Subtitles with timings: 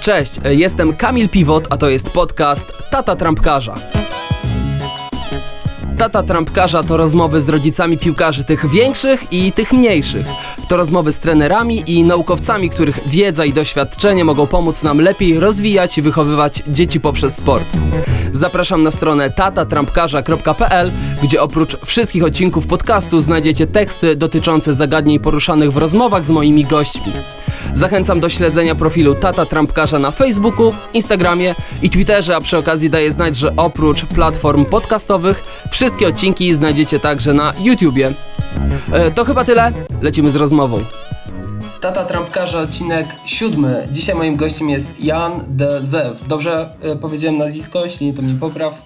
[0.00, 3.74] Cześć, jestem Kamil Piwot, a to jest podcast Tata Trampkarza.
[5.98, 10.26] Tata Trampkarza to rozmowy z rodzicami piłkarzy tych większych i tych mniejszych.
[10.68, 15.98] To rozmowy z trenerami i naukowcami, których wiedza i doświadczenie mogą pomóc nam lepiej rozwijać
[15.98, 17.66] i wychowywać dzieci poprzez sport.
[18.32, 20.90] Zapraszam na stronę tatatrampkarza.pl,
[21.22, 27.12] gdzie oprócz wszystkich odcinków podcastu znajdziecie teksty dotyczące zagadnień poruszanych w rozmowach z moimi gośćmi.
[27.74, 33.12] Zachęcam do śledzenia profilu Tata Trampkarza na Facebooku, Instagramie i Twitterze, a przy okazji daję
[33.12, 38.14] znać, że oprócz platform podcastowych wszystkie odcinki znajdziecie także na YouTubie.
[38.92, 40.80] E, to chyba tyle, lecimy z rozmową.
[41.80, 43.88] Tata Trampkarza, odcinek siódmy.
[43.92, 46.28] Dzisiaj moim gościem jest Jan de Zew.
[46.28, 48.82] Dobrze e, powiedziałem nazwisko, jeśli nie to mnie popraw.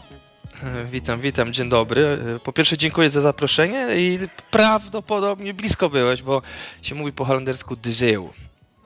[0.91, 2.19] Witam, witam, dzień dobry.
[2.45, 4.19] Po pierwsze dziękuję za zaproszenie i
[4.50, 6.42] prawdopodobnie blisko byłeś, bo
[6.83, 8.30] się mówi po holendersku dyżeł.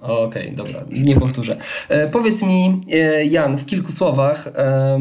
[0.01, 1.57] Okej, okay, dobra, nie powtórzę.
[1.89, 5.01] E, powiedz mi, e, Jan, w kilku słowach, e,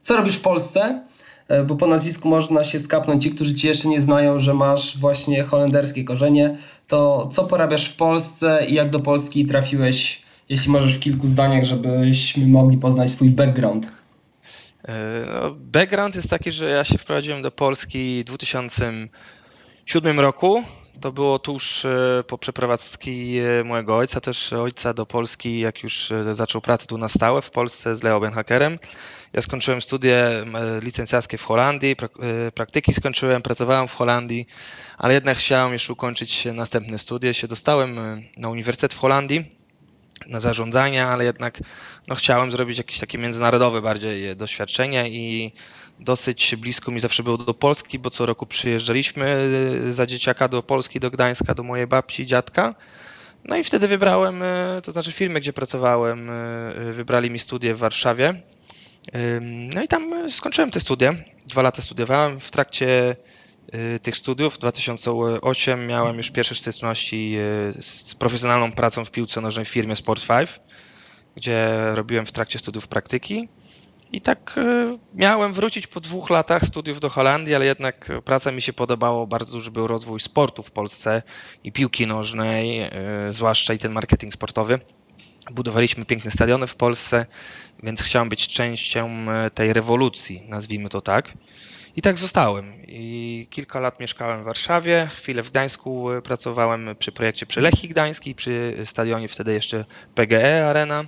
[0.00, 1.06] co robisz w Polsce?
[1.48, 4.98] E, bo po nazwisku można się skapnąć ci, którzy cię jeszcze nie znają, że masz
[4.98, 6.56] właśnie holenderskie korzenie.
[6.88, 11.64] To co porabiasz w Polsce i jak do Polski trafiłeś, jeśli możesz w kilku zdaniach,
[11.64, 13.92] żebyśmy mogli poznać twój background?
[14.88, 20.62] E, no, background jest taki, że ja się wprowadziłem do Polski w 2007 roku.
[21.00, 26.60] To było tuż e, po przeprowadzki mojego ojca, też ojca do Polski, jak już zaczął
[26.60, 28.78] pracę tu na stałe w Polsce z Leo Benhakerem.
[29.36, 30.14] Ja skończyłem studia
[30.82, 31.96] licencjackie w Holandii,
[32.54, 34.46] praktyki skończyłem, pracowałem w Holandii,
[34.98, 37.32] ale jednak chciałem jeszcze ukończyć następne studia.
[37.32, 39.44] Się dostałem na Uniwersytet w Holandii
[40.26, 41.60] na zarządzanie, ale jednak
[42.08, 45.52] no, chciałem zrobić jakieś takie międzynarodowe bardziej doświadczenie i
[46.00, 49.50] dosyć blisko mi zawsze było do Polski, bo co roku przyjeżdżaliśmy
[49.90, 52.74] za dzieciaka do Polski, do Gdańska, do mojej babci, dziadka.
[53.44, 54.42] No i wtedy wybrałem,
[54.82, 56.30] to znaczy firmy, gdzie pracowałem,
[56.90, 58.42] wybrali mi studia w Warszawie.
[59.74, 61.14] No i tam skończyłem te studia.
[61.46, 62.40] Dwa lata studiowałem.
[62.40, 63.16] W trakcie
[64.02, 67.36] tych studiów w 2008 miałem już pierwsze styczności
[67.80, 70.60] z profesjonalną pracą w piłce nożnej w firmie Sport 5,
[71.36, 73.48] gdzie robiłem w trakcie studiów praktyki.
[74.12, 78.62] I tak e, miałem wrócić po dwóch latach studiów do Holandii, ale jednak praca mi
[78.62, 81.22] się podobało, bardzo duży był rozwój sportu w Polsce
[81.64, 82.90] i piłki nożnej,
[83.30, 84.78] zwłaszcza i ten marketing sportowy.
[85.50, 87.26] Budowaliśmy piękne stadiony w Polsce,
[87.82, 91.32] więc chciałem być częścią e, tej rewolucji, nazwijmy to tak.
[91.96, 92.72] I tak zostałem.
[92.86, 98.34] I kilka lat mieszkałem w Warszawie, chwilę w Gdańsku pracowałem przy projekcie przy Lechii Gdańskiej,
[98.34, 101.04] przy stadionie wtedy jeszcze PGE Arena.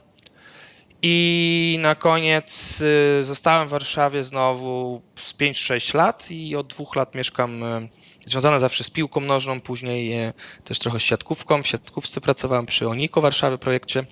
[1.03, 2.81] I na koniec
[3.21, 7.89] y, zostałem w Warszawie znowu z 5-6 lat i od dwóch lat mieszkam y,
[8.27, 10.33] związana zawsze z piłką nożną, później
[10.65, 11.63] też trochę z siatkówką.
[11.63, 14.05] W siatkówce pracowałem przy Oniko Warszawy projekcie,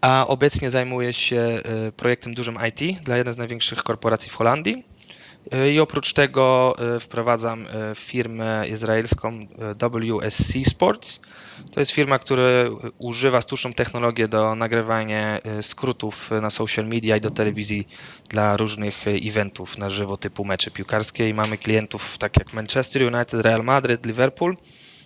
[0.00, 1.62] a obecnie zajmuję się
[1.96, 4.84] projektem dużym IT dla jednej z największych korporacji w Holandii.
[5.74, 9.46] I oprócz tego wprowadzam firmę izraelską
[9.78, 11.20] WSC Sports,
[11.70, 12.44] to jest firma, która
[12.98, 17.88] używa sztuczną technologię do nagrywania e, skrótów na social media i do telewizji
[18.28, 21.28] dla różnych e, eventów na żywo typu mecze piłkarskie.
[21.28, 24.56] I mamy klientów tak jak Manchester United, Real Madrid, Liverpool.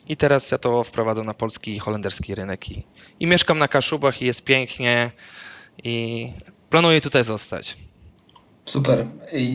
[0.08, 2.86] I teraz ja to wprowadzam na polski i holenderski rynek i,
[3.20, 5.10] i mieszkam na Kaszubach i jest pięknie
[5.84, 6.26] i
[6.70, 7.76] planuję tutaj zostać.
[8.64, 9.06] Super,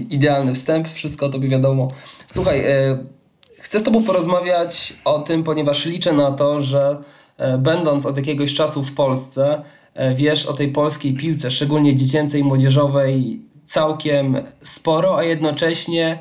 [0.10, 1.92] idealny wstęp, wszystko o tobie wiadomo.
[2.28, 2.98] Słuchaj, e,
[3.66, 6.98] Chcę z Tobą porozmawiać o tym, ponieważ liczę na to, że
[7.38, 9.62] e, będąc od jakiegoś czasu w Polsce,
[9.94, 16.20] e, wiesz o tej polskiej piłce, szczególnie dziecięcej młodzieżowej, całkiem sporo, a jednocześnie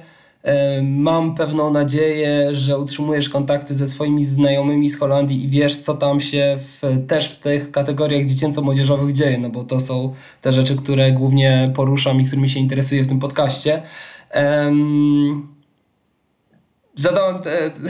[0.82, 6.21] mam pewną nadzieję, że utrzymujesz kontakty ze swoimi znajomymi z Holandii i wiesz, co tam
[6.21, 11.12] się w, też w tych kategoriach dziecięco-młodzieżowych dzieje, no bo to są te rzeczy, które
[11.12, 13.83] głównie poruszam i którymi się interesuję w tym podcaście.
[14.34, 15.49] Um,
[16.94, 17.81] zadałem, te, te,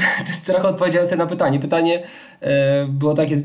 [0.52, 1.58] trochę odpowiedziałem sobie na pytanie.
[1.58, 2.02] Pytanie
[2.40, 3.42] e, było takie,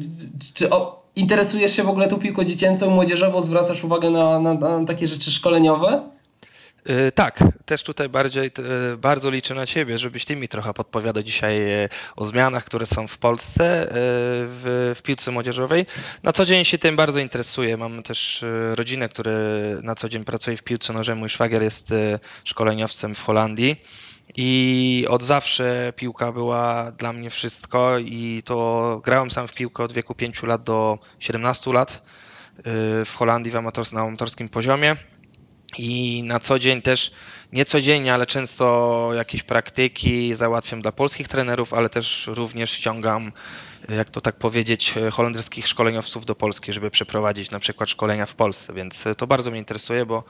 [0.53, 4.85] czy o, interesujesz się w ogóle tą piłką dziecięcą, młodzieżową, zwracasz uwagę na, na, na
[4.85, 6.18] takie rzeczy szkoleniowe?
[6.85, 8.51] Yy, tak, też tutaj bardziej,
[8.89, 12.85] yy, bardzo liczę na Ciebie, żebyś Ty mi trochę podpowiadał dzisiaj yy, o zmianach, które
[12.85, 15.85] są w Polsce w, w piłce młodzieżowej.
[16.23, 17.77] Na co dzień się tym bardzo interesuję.
[17.77, 18.45] Mam też
[18.75, 19.31] rodzinę, która
[19.83, 21.17] na co dzień pracuje w piłce nożnej.
[21.17, 21.93] Mój szwagier jest
[22.43, 23.83] szkoleniowcem w Holandii.
[24.37, 29.91] I od zawsze piłka była dla mnie wszystko i to grałem sam w piłkę od
[29.91, 32.01] wieku 5 lat do 17 lat
[33.05, 34.95] w Holandii w amators na amatorskim poziomie.
[35.77, 37.11] I na co dzień też,
[37.53, 43.31] nie codziennie, ale często jakieś praktyki załatwiam dla polskich trenerów, ale też również ściągam
[43.89, 48.73] jak to tak powiedzieć, holenderskich szkoleniowców do Polski, żeby przeprowadzić na przykład szkolenia w Polsce,
[48.73, 50.23] więc to bardzo mnie interesuje, bo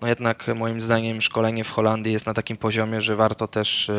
[0.00, 3.90] no jednak moim zdaniem szkolenie w Holandii jest na takim poziomie, że warto też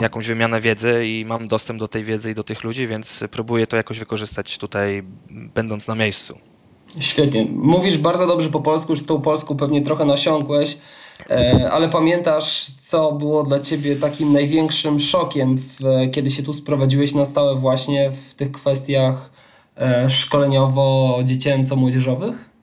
[0.00, 3.66] jakąś wymianę wiedzy i mam dostęp do tej wiedzy i do tych ludzi, więc próbuję
[3.66, 6.55] to jakoś wykorzystać tutaj, będąc na miejscu.
[7.00, 7.46] Świetnie.
[7.50, 10.78] Mówisz bardzo dobrze po polsku, już tą polską pewnie trochę nasiąkłeś,
[11.30, 15.80] e, ale pamiętasz, co było dla ciebie takim największym szokiem, w,
[16.12, 19.30] kiedy się tu sprowadziłeś na stałe właśnie w tych kwestiach
[19.76, 22.56] e, szkoleniowo-dziecięco-młodzieżowych?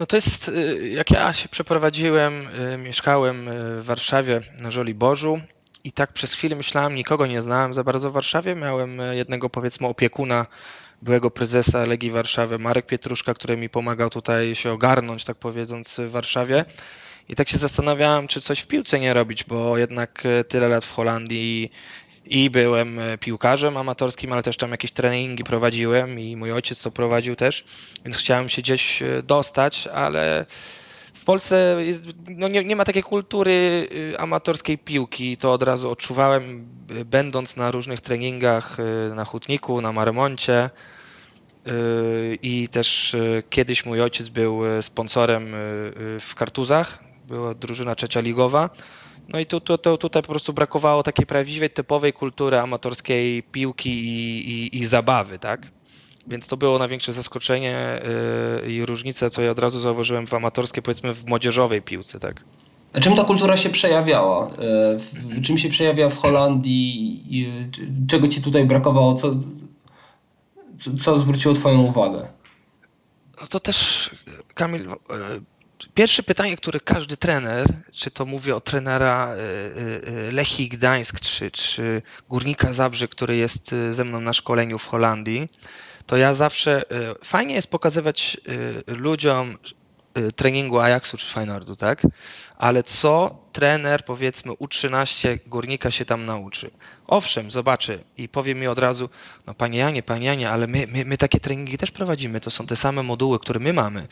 [0.00, 5.40] No to jest, y, jak ja się przeprowadziłem, y, mieszkałem y, w Warszawie na Żoliborzu
[5.84, 8.54] i tak przez chwilę myślałem, nikogo nie znałem za bardzo w Warszawie.
[8.54, 10.46] Miałem jednego powiedzmy opiekuna
[11.04, 16.10] byłego prezesa Legii Warszawy, Marek Pietruszka, który mi pomagał tutaj się ogarnąć, tak powiedząc, w
[16.10, 16.64] Warszawie.
[17.28, 20.92] I tak się zastanawiałem, czy coś w piłce nie robić, bo jednak tyle lat w
[20.92, 21.70] Holandii
[22.26, 26.90] i byłem e, piłkarzem amatorskim, ale też tam jakieś treningi prowadziłem i mój ojciec to
[26.90, 27.64] prowadził też,
[28.04, 30.46] więc chciałem się gdzieś e, dostać, ale
[31.14, 35.36] w Polsce jest, no nie, nie, ma takiej kultury e, amatorskiej piłki.
[35.36, 36.68] To od razu odczuwałem,
[37.04, 38.76] będąc na różnych treningach
[39.14, 40.70] na Hutniku, na Marmoncie.
[42.42, 43.16] I też
[43.50, 45.46] kiedyś mój ojciec był sponsorem
[46.20, 48.70] w Kartuzach, była drużyna trzecia ligowa.
[49.28, 53.90] No i tu, tu, tu, tutaj po prostu brakowało takiej prawdziwej, typowej kultury amatorskiej piłki
[53.90, 55.66] i, i, i zabawy, tak?
[56.26, 58.00] Więc to było największe zaskoczenie
[58.64, 62.44] yy, i różnica, co ja od razu zauważyłem w amatorskiej, powiedzmy w młodzieżowej piłce, tak?
[62.92, 64.50] A czym ta kultura się przejawiała?
[65.34, 67.22] Yy, czym się przejawia w Holandii?
[67.26, 69.14] Yy, czego ci tutaj brakowało?
[69.14, 69.34] Co,
[71.00, 72.28] co, zwróciło twoją uwagę?
[73.40, 74.10] No to też,
[74.54, 74.88] Kamil,
[75.94, 81.20] Pierwsze pytanie, które każdy trener, czy to mówię o trenera e, e, e, Lechii Gdańsk,
[81.20, 85.48] czy, czy Górnika Zabrze, który jest ze mną na szkoleniu w Holandii,
[86.06, 86.82] to ja zawsze,
[87.24, 88.36] fajnie jest pokazywać
[88.86, 89.58] ludziom
[90.36, 92.02] treningu Ajaxu czy Feyenoordu, tak?
[92.56, 96.70] ale co trener, powiedzmy U13 górnika się tam nauczy.
[97.06, 99.08] Owszem, zobaczy i powie mi od razu,
[99.46, 102.66] no panie Janie, panie Janie, ale my, my, my takie treningi też prowadzimy, to są
[102.66, 104.06] te same moduły, które my mamy.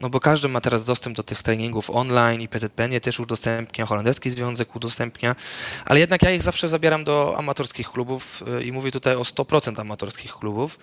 [0.00, 4.30] No bo każdy ma teraz dostęp do tych treningów online i PZPN też udostępnia, Holenderski
[4.30, 5.36] Związek udostępnia,
[5.84, 9.80] ale jednak ja ich zawsze zabieram do amatorskich klubów y, i mówię tutaj o 100%
[9.80, 10.78] amatorskich klubów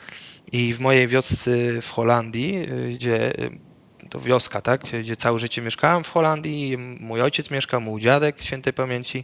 [0.51, 1.51] i w mojej wiosce
[1.81, 3.74] w Holandii, y, gdzie y,
[4.15, 8.73] to wioska, tak, gdzie całe życie mieszkałem w Holandii, mój ojciec mieszkał, mój dziadek świętej
[8.73, 9.23] pamięci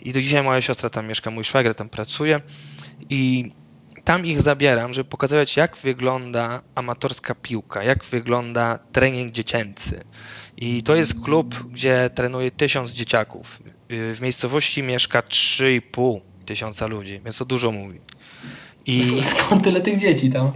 [0.00, 2.40] i do dzisiaj moja siostra tam mieszka, mój szwagier tam pracuje
[3.10, 3.52] i
[4.04, 10.04] tam ich zabieram, żeby pokazywać, jak wygląda amatorska piłka, jak wygląda trening dziecięcy.
[10.56, 13.62] I to jest klub, gdzie trenuje tysiąc dzieciaków.
[13.88, 18.00] W miejscowości mieszka 3,5 tysiąca ludzi, więc to dużo mówi.
[18.86, 19.02] I...
[19.24, 20.52] Skąd tyle tych dzieci tam?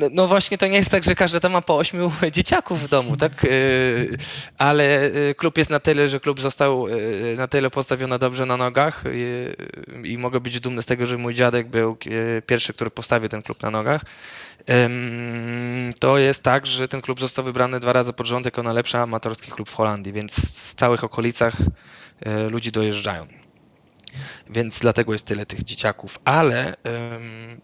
[0.00, 2.88] No, no, właśnie to nie jest tak, że każdy tam ma po ośmiu dzieciaków w
[2.88, 3.44] domu, tak?
[3.44, 4.16] Y,
[4.58, 8.56] ale y, klub jest na tyle, że klub został y, na tyle postawiony dobrze na
[8.56, 9.04] nogach
[10.04, 11.96] i, mogę być dumny z tego, że mój dziadek był
[12.46, 14.02] pierwszy, który postawił ten klub na nogach.
[16.00, 19.50] To jest tak, że ten klub został wybrany dwa razy pod rząd jako najlepszy amatorski
[19.50, 20.34] klub w Holandii, więc
[20.70, 21.54] w całych okolicach
[22.50, 23.26] ludzie dojeżdżają.
[24.50, 26.74] Więc dlatego jest tyle tych dzieciaków, ale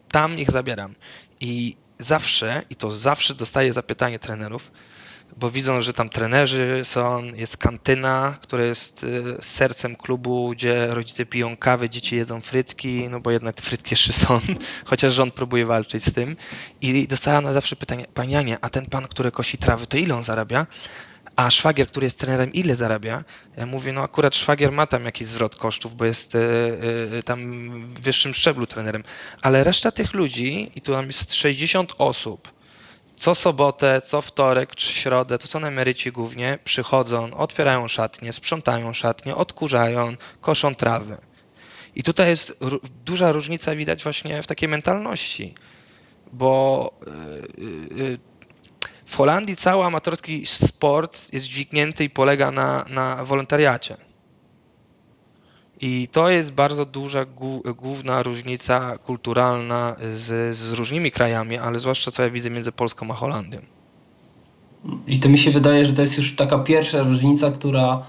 [0.09, 0.95] tam ich zabieram.
[1.41, 4.71] I zawsze, i to zawsze dostaję zapytanie trenerów,
[5.37, 11.27] bo widzą, że tam trenerzy są, jest kantyna, która jest y, sercem klubu, gdzie rodzice
[11.27, 14.41] piją kawę, dzieci jedzą frytki, no bo jednak te frytki jeszcze są,
[14.91, 16.37] chociaż rząd próbuje walczyć z tym.
[16.81, 20.15] I dostała na zawsze pytanie, Panie Janie, a ten pan, który kosi trawy, to ile
[20.15, 20.67] on zarabia?
[21.37, 23.25] A szwagier, który jest trenerem, ile zarabia?
[23.57, 28.01] Ja mówię, no akurat szwagier ma tam jakiś zwrot kosztów, bo jest y, tam w
[28.01, 29.03] wyższym szczeblu trenerem,
[29.43, 32.53] ale reszta tych ludzi, i tu tam jest 60 osób,
[33.17, 39.37] co sobotę, co wtorek czy środę, to są emeryci głównie, przychodzą, otwierają szatnie, sprzątają szatnie,
[39.37, 41.17] odkurzają, koszą trawy.
[41.95, 42.59] I tutaj jest
[43.05, 45.55] duża różnica widać właśnie w takiej mentalności,
[46.33, 46.91] bo
[47.99, 48.19] y,
[49.13, 53.97] w Holandii cały amatorski sport jest dźwignięty i polega na, na wolontariacie.
[55.81, 57.25] I to jest bardzo duża,
[57.77, 63.15] główna różnica kulturalna z, z różnymi krajami, ale zwłaszcza co ja widzę między Polską a
[63.15, 63.59] Holandią.
[65.07, 68.07] I to mi się wydaje, że to jest już taka pierwsza różnica, która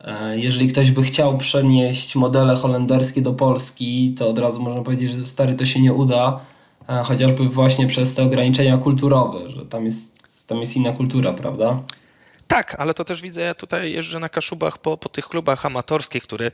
[0.00, 5.10] e, jeżeli ktoś by chciał przenieść modele holenderskie do Polski, to od razu można powiedzieć,
[5.10, 6.40] że stary to się nie uda,
[6.88, 10.15] e, chociażby właśnie przez te ograniczenia kulturowe, że tam jest
[10.46, 11.82] tam jest inna kultura, prawda?
[12.46, 16.22] Tak, ale to też widzę, ja tutaj jeżdżę na Kaszubach po, po tych klubach amatorskich,
[16.22, 16.50] które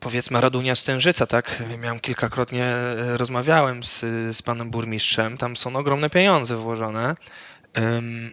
[0.00, 1.62] powiedzmy Radunia Stężyca, tak?
[1.82, 4.00] Miałem kilkakrotnie, e, rozmawiałem z,
[4.36, 7.14] z panem burmistrzem, tam są ogromne pieniądze włożone.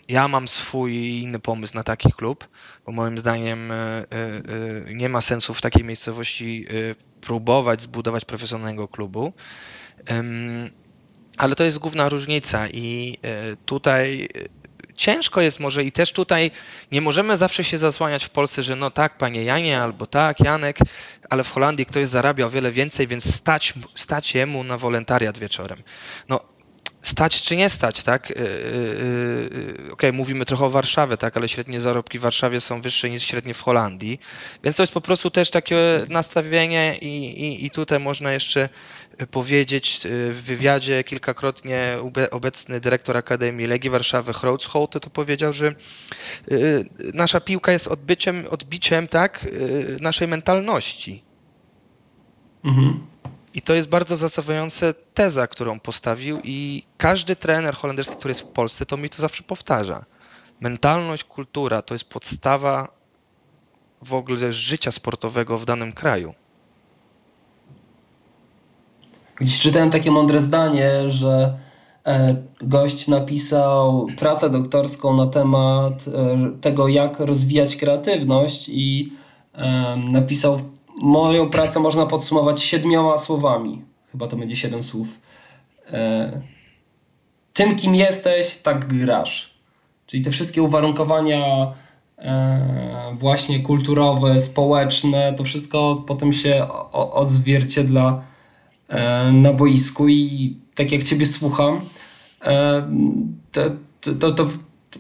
[0.08, 2.48] Ja mam swój inny pomysł na taki klub,
[2.86, 4.06] bo moim zdaniem e,
[4.94, 6.66] nie ma sensu w takiej miejscowości
[7.22, 9.34] próbować zbudować profesjonalnego klubu.
[11.38, 13.18] Ale to jest główna różnica i
[13.66, 14.30] tutaj
[14.96, 16.52] ciężko jest może i też tutaj
[16.92, 20.78] nie możemy zawsze się zasłaniać w Polsce, że no tak, panie Janie, albo tak, Janek,
[21.30, 25.84] ale w Holandii ktoś zarabia o wiele więcej, więc stać, stać jemu na wolontariat wieczorem.
[26.30, 26.53] No,
[27.04, 28.30] stać czy nie stać, tak?
[28.30, 32.82] Yy, yy, Okej, okay, mówimy trochę o Warszawie, tak, ale średnie zarobki w Warszawie są
[32.82, 34.20] wyższe niż średnie w Holandii,
[34.64, 38.70] więc to jest po prostu też takie nastawienie i, i, i tutaj można jeszcze
[39.32, 41.98] powiedzieć y, w wywiadzie kilkakrotnie
[42.32, 45.76] obecny dyrektor Akademii Legii Warszawy Hrotsholte to powiedział, że
[46.52, 51.24] y, nasza piłka jest odbyciem, odbiciem tak, y, naszej mentalności.
[52.64, 53.13] Mhm.
[53.54, 58.48] I to jest bardzo zastanawiająca teza, którą postawił i każdy trener holenderski, który jest w
[58.48, 60.06] Polsce, to mi to zawsze powtarza.
[60.62, 62.88] Mentalność, kultura to jest podstawa
[64.02, 66.34] w ogóle życia sportowego w danym kraju.
[69.36, 71.58] Gdzieś czytałem takie mądre zdanie, że
[72.06, 79.14] e, gość napisał pracę doktorską na temat e, tego, jak rozwijać kreatywność i
[79.54, 80.58] e, napisał
[81.02, 83.82] moją pracę można podsumować siedmioma słowami.
[84.12, 85.08] Chyba to będzie siedem słów.
[87.54, 89.54] Tym, kim jesteś, tak grasz.
[90.08, 91.74] Czyli te wszystkie uwarunkowania
[93.14, 98.24] właśnie kulturowe, społeczne, to wszystko potem się odzwierciedla
[98.94, 101.82] E, na boisku i tak jak Ciebie słucham,
[102.46, 102.88] e,
[103.52, 103.62] to,
[104.02, 104.48] to, to,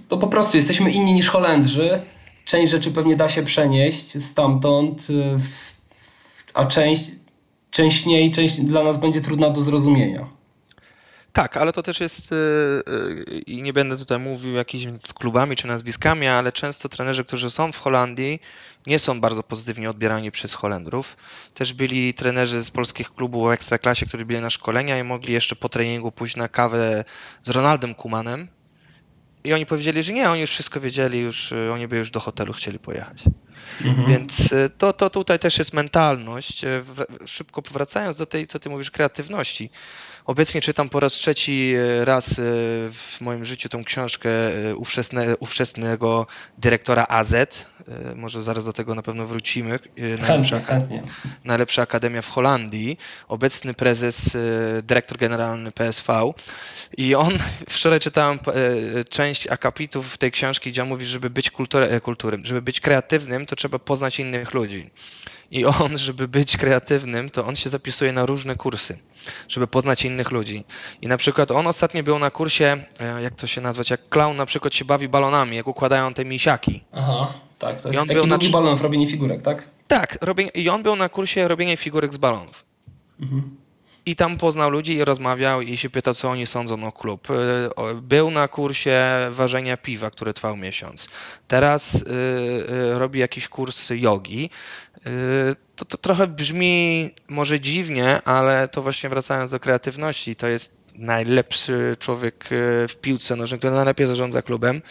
[0.07, 2.01] to, po prostu jesteśmy inni niż Holendrzy.
[2.45, 5.39] Część rzeczy pewnie da się przenieść stamtąd, e,
[6.53, 7.11] a część,
[7.71, 10.27] część nie i część dla nas będzie trudna do zrozumienia.
[11.33, 12.33] Tak, ale to też jest
[13.47, 17.77] i nie będę tutaj mówił jakimiś klubami czy nazwiskami, ale często trenerzy, którzy są w
[17.77, 18.39] Holandii,
[18.87, 21.17] nie są bardzo pozytywnie odbierani przez Holendrów.
[21.53, 25.55] Też byli trenerzy z polskich klubów o Ekstraklasie, którzy byli na szkolenia i mogli jeszcze
[25.55, 27.05] po treningu pójść na kawę
[27.41, 28.47] z Ronaldem Kumanem.
[29.43, 32.19] I oni powiedzieli, że nie, oni już wszystko wiedzieli, już, y, oni by już do
[32.19, 33.23] hotelu chcieli pojechać.
[33.85, 34.07] Mhm.
[34.07, 36.63] Więc y, to, to tutaj też jest mentalność.
[36.63, 36.83] Y,
[37.25, 39.69] szybko powracając do tej, co ty mówisz, kreatywności.
[40.25, 42.33] Obecnie czytam po raz trzeci e, raz e,
[42.91, 46.27] w moim życiu tą książkę e, ówczesne, ówczesnego
[46.57, 47.35] dyrektora AZ.
[48.15, 49.79] Może zaraz do tego na pewno wrócimy.
[50.21, 51.03] Najlepsza, chętnie,
[51.43, 52.97] Najlepsza Akademia w Holandii.
[53.27, 54.37] Obecny prezes,
[54.83, 56.33] dyrektor generalny PSV.
[56.97, 57.37] I on,
[57.69, 58.39] wczoraj czytałem
[59.09, 63.57] część akapitów tej książki, gdzie on mówi, żeby być kulturę, kulturem, żeby być kreatywnym, to
[63.57, 64.89] trzeba poznać innych ludzi.
[65.51, 68.97] I on, żeby być kreatywnym, to on się zapisuje na różne kursy,
[69.49, 70.63] żeby poznać innych ludzi.
[71.01, 74.37] I na przykład on ostatnio był na kursie, e, jak to się nazwać, jak clown
[74.37, 76.83] na przykład się bawi balonami, jak układają te misiaki.
[76.91, 78.51] Aha, tak, to jest I taki długi na...
[78.51, 79.69] balon w robieniu figurek, tak?
[79.87, 80.17] Tak,
[80.53, 82.65] i on był na kursie robienia figurek z balonów.
[83.21, 83.62] Mhm.
[84.05, 87.27] I tam poznał ludzi i rozmawiał i się pytał, co oni sądzą o klub.
[87.31, 87.33] E,
[87.95, 91.09] był na kursie ważenia piwa, który trwał miesiąc.
[91.47, 94.49] Teraz y, y, robi jakiś kurs jogi.
[94.97, 100.83] Y, to, to trochę brzmi może dziwnie, ale to właśnie wracając do kreatywności, to jest
[100.95, 104.81] najlepszy człowiek y, w piłce nożnej, który najlepiej zarządza klubem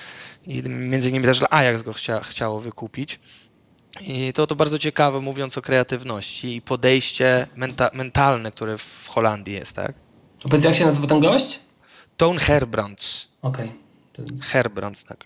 [0.46, 3.20] i między innymi też Ajax go chcia, chciało wykupić.
[4.00, 9.54] I to, to bardzo ciekawe, mówiąc o kreatywności i podejście menta, mentalne, które w Holandii
[9.54, 9.94] jest, tak?
[10.44, 11.60] A powiedz, jak się nazywa ten gość?
[12.16, 13.28] Toon Herbrands.
[13.42, 13.72] Okej.
[14.12, 14.38] Okay.
[14.42, 15.24] Herbrands, tak.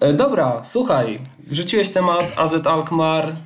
[0.00, 3.36] E, dobra, słuchaj, wrzuciłeś temat AZ Alkmaar.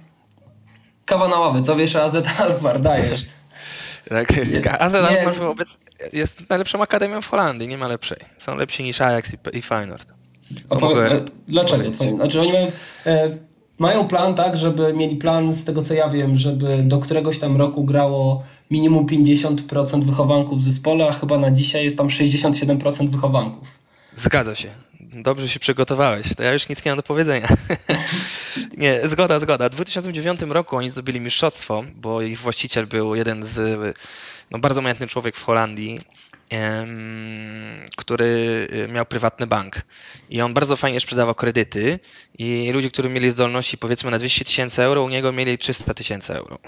[1.07, 3.27] Kawa na ławy, co wiesz o AZ Alkmaar, dajesz.
[4.09, 4.29] Tak,
[4.79, 5.35] AZ Alkmaar
[6.13, 8.19] jest najlepszą akademią w Holandii, nie ma lepszej.
[8.39, 10.20] Są lepsi niż Ajax i, i Feyenoord.
[10.69, 11.85] Opowie, dlaczego?
[12.17, 12.67] Znaczy oni mają,
[13.07, 13.31] e,
[13.79, 17.57] mają plan tak, żeby mieli plan z tego co ja wiem, żeby do któregoś tam
[17.57, 23.79] roku grało minimum 50% wychowanków w zespole, a chyba na dzisiaj jest tam 67% wychowanków.
[24.17, 24.69] Zgadza się.
[25.01, 26.35] Dobrze się przygotowałeś.
[26.35, 27.49] To ja już nic nie mam do powiedzenia.
[28.77, 29.69] nie, zgoda, zgoda.
[29.69, 33.79] W 2009 roku oni zdobyli mistrzostwo, bo ich właściciel był jeden z,
[34.51, 36.01] no bardzo majątny człowiek w Holandii,
[37.97, 39.81] który miał prywatny bank.
[40.31, 41.99] I on bardzo fajnie sprzedawał kredyty
[42.39, 46.35] i ludzie, którzy mieli zdolności powiedzmy na 200 tysięcy euro, u niego mieli 300 tysięcy
[46.35, 46.59] euro.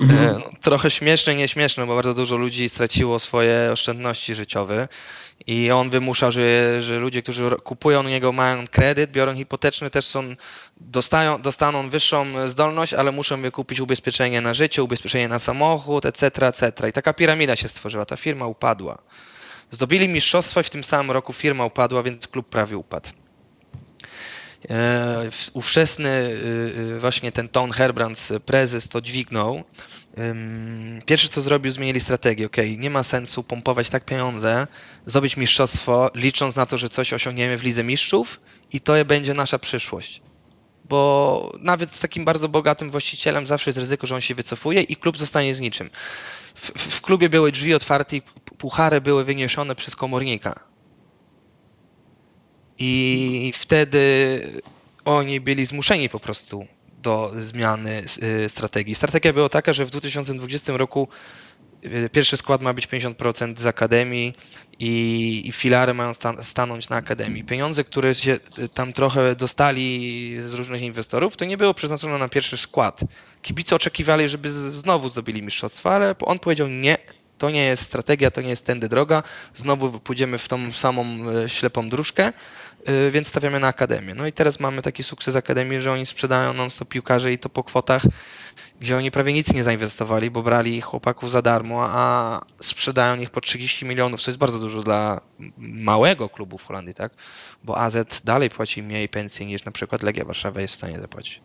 [0.00, 0.28] Mhm.
[0.28, 4.88] E, no, trochę śmieszne, nieśmieszne, bo bardzo dużo ludzi straciło swoje oszczędności życiowe
[5.46, 10.06] i on wymusza, że, że ludzie, którzy kupują u niego, mają kredyt, biorą hipoteczny, też
[10.06, 10.34] są
[10.76, 16.88] dostają, dostaną wyższą zdolność, ale muszą wykupić ubezpieczenie na życie, ubezpieczenie na samochód, etc., etc.
[16.88, 18.98] I taka piramida się stworzyła, ta firma upadła.
[19.70, 23.08] Zdobyli mistrzostwo i w tym samym roku firma upadła, więc klub prawie upadł.
[24.70, 29.64] E, ówczesny e, e, właśnie ten Ton Herbrands, prezes, to dźwignął.
[31.06, 32.46] Pierwsze co zrobił, zmienili strategię.
[32.46, 34.66] Ok, nie ma sensu pompować tak pieniądze,
[35.06, 38.40] zdobyć mistrzostwo, licząc na to, że coś osiągniemy w Lidze Mistrzów
[38.72, 40.22] i to będzie nasza przyszłość.
[40.84, 44.96] Bo nawet z takim bardzo bogatym właścicielem zawsze jest ryzyko, że on się wycofuje i
[44.96, 45.90] klub zostanie z niczym.
[46.54, 48.22] W, w klubie były drzwi otwarte i
[48.58, 50.74] puchary były wyniesione przez komornika
[52.78, 54.40] i wtedy
[55.04, 56.66] oni byli zmuszeni po prostu
[57.02, 58.04] do zmiany
[58.44, 58.94] y, strategii.
[58.94, 61.08] Strategia była taka, że w 2020 roku
[62.12, 64.34] pierwszy skład ma być 50% z akademii
[64.78, 67.44] i, i filary mają stan stanąć na akademii.
[67.44, 72.28] Pieniądze, które się y, tam trochę dostali z różnych inwestorów, to nie było przeznaczone na
[72.28, 73.00] pierwszy skład.
[73.42, 76.98] Kibice oczekiwali, żeby znowu zdobyli mistrzostwa, ale on powiedział nie,
[77.38, 79.22] to nie jest strategia, to nie jest tędy droga.
[79.54, 81.06] Znowu pójdziemy w tą samą
[81.44, 82.32] e, ślepą dróżkę,
[82.84, 84.14] e, więc stawiamy na akademię.
[84.14, 87.64] No i teraz mamy taki sukces akademii, że oni sprzedają non-stop piłkarzy i to po
[87.64, 88.02] kwotach,
[88.80, 93.40] gdzie oni prawie nic nie zainwestowali, bo brali chłopaków za darmo, a sprzedają ich po
[93.40, 95.20] 30 milionów, co jest bardzo dużo dla
[95.58, 97.12] małego klubu w Holandii, tak?
[97.64, 101.40] Bo AZ dalej płaci mniej pensji niż na przykład Legia Warszawa jest w stanie zapłacić.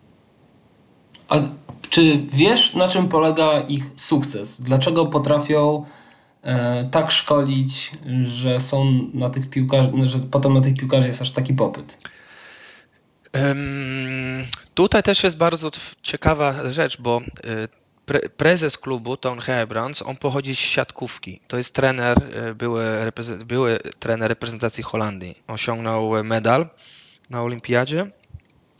[1.29, 1.39] A
[1.89, 4.61] czy wiesz, na czym polega ich sukces?
[4.61, 5.85] Dlaczego potrafią
[6.43, 7.91] e, tak szkolić,
[8.23, 11.97] że są na tych piłkarzy, że potem na tych piłkarzy jest aż taki popyt?
[14.73, 15.71] Tutaj też jest bardzo
[16.03, 17.21] ciekawa rzecz, bo
[18.05, 21.39] pre, prezes klubu, Tom Hebrands, on pochodzi z siatkówki.
[21.47, 23.11] To jest trener, e, były,
[23.45, 25.37] były trener reprezentacji Holandii.
[25.47, 26.69] Osiągnął medal
[27.29, 28.11] na olimpiadzie,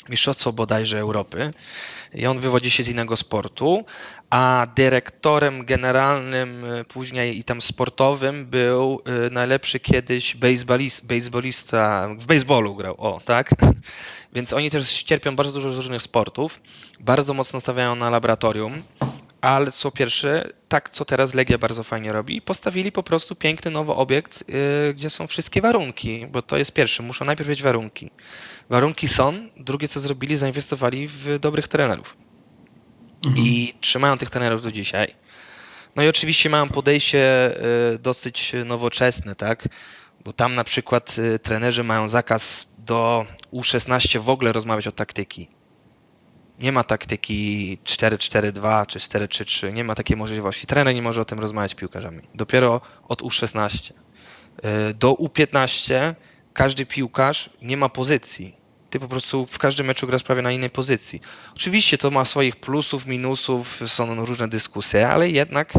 [0.10, 1.54] mistrzostwo bodajże Europy
[2.14, 3.86] i on wywodzi się z innego sportu,
[4.30, 12.76] a dyrektorem generalnym y, później i tam sportowym był y, najlepszy kiedyś baseballista, w baseballu
[12.76, 13.50] grał, o tak.
[14.34, 16.62] Więc oni też cierpią bardzo dużo z różnych sportów,
[17.00, 18.74] bardzo mocno stawiają na laboratorium,
[19.42, 23.94] ale co pierwsze, tak co teraz Legia bardzo fajnie robi, postawili po prostu piękny nowy
[23.94, 28.12] obiekt, yy, gdzie są wszystkie warunki, bo to jest pierwsze, muszą najpierw mieć warunki.
[28.70, 32.29] Warunki są, drugie co zrobili, zainwestowali w dobrych trenerów.
[33.26, 33.46] Mhm.
[33.46, 35.16] I trzymają tych trenerów do dzisiaj.
[35.96, 37.52] No i oczywiście mają podejście
[37.92, 39.68] yy, dosyć nowoczesne, tak?
[40.26, 45.48] Bo tam na przykład yy, trenerzy mają zakaz do U16 w ogóle rozmawiać o taktyki
[46.60, 49.74] nie ma taktyki 4-4-2 czy 4-3-3.
[49.74, 50.68] Nie ma takiej możliwości.
[50.68, 52.22] Trener nie może o tym rozmawiać z piłkarzami.
[52.36, 53.92] Dopiero od U16.
[54.92, 56.14] Y, do U15
[56.54, 58.59] każdy piłkarz nie ma pozycji.
[58.90, 61.22] Ty po prostu w każdym meczu grasz prawie na innej pozycji.
[61.56, 65.74] Oczywiście to ma swoich plusów, minusów, są różne dyskusje, ale jednak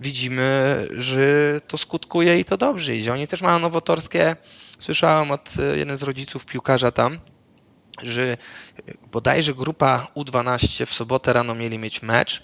[0.00, 3.12] widzimy, że to skutkuje i to dobrze idzie.
[3.12, 4.36] Oni też mają nowotorskie,
[4.78, 7.18] słyszałem od y, jeden z rodziców piłkarza tam,
[8.02, 8.36] że
[9.12, 12.42] bodajże grupa U12 w sobotę rano mieli mieć mecz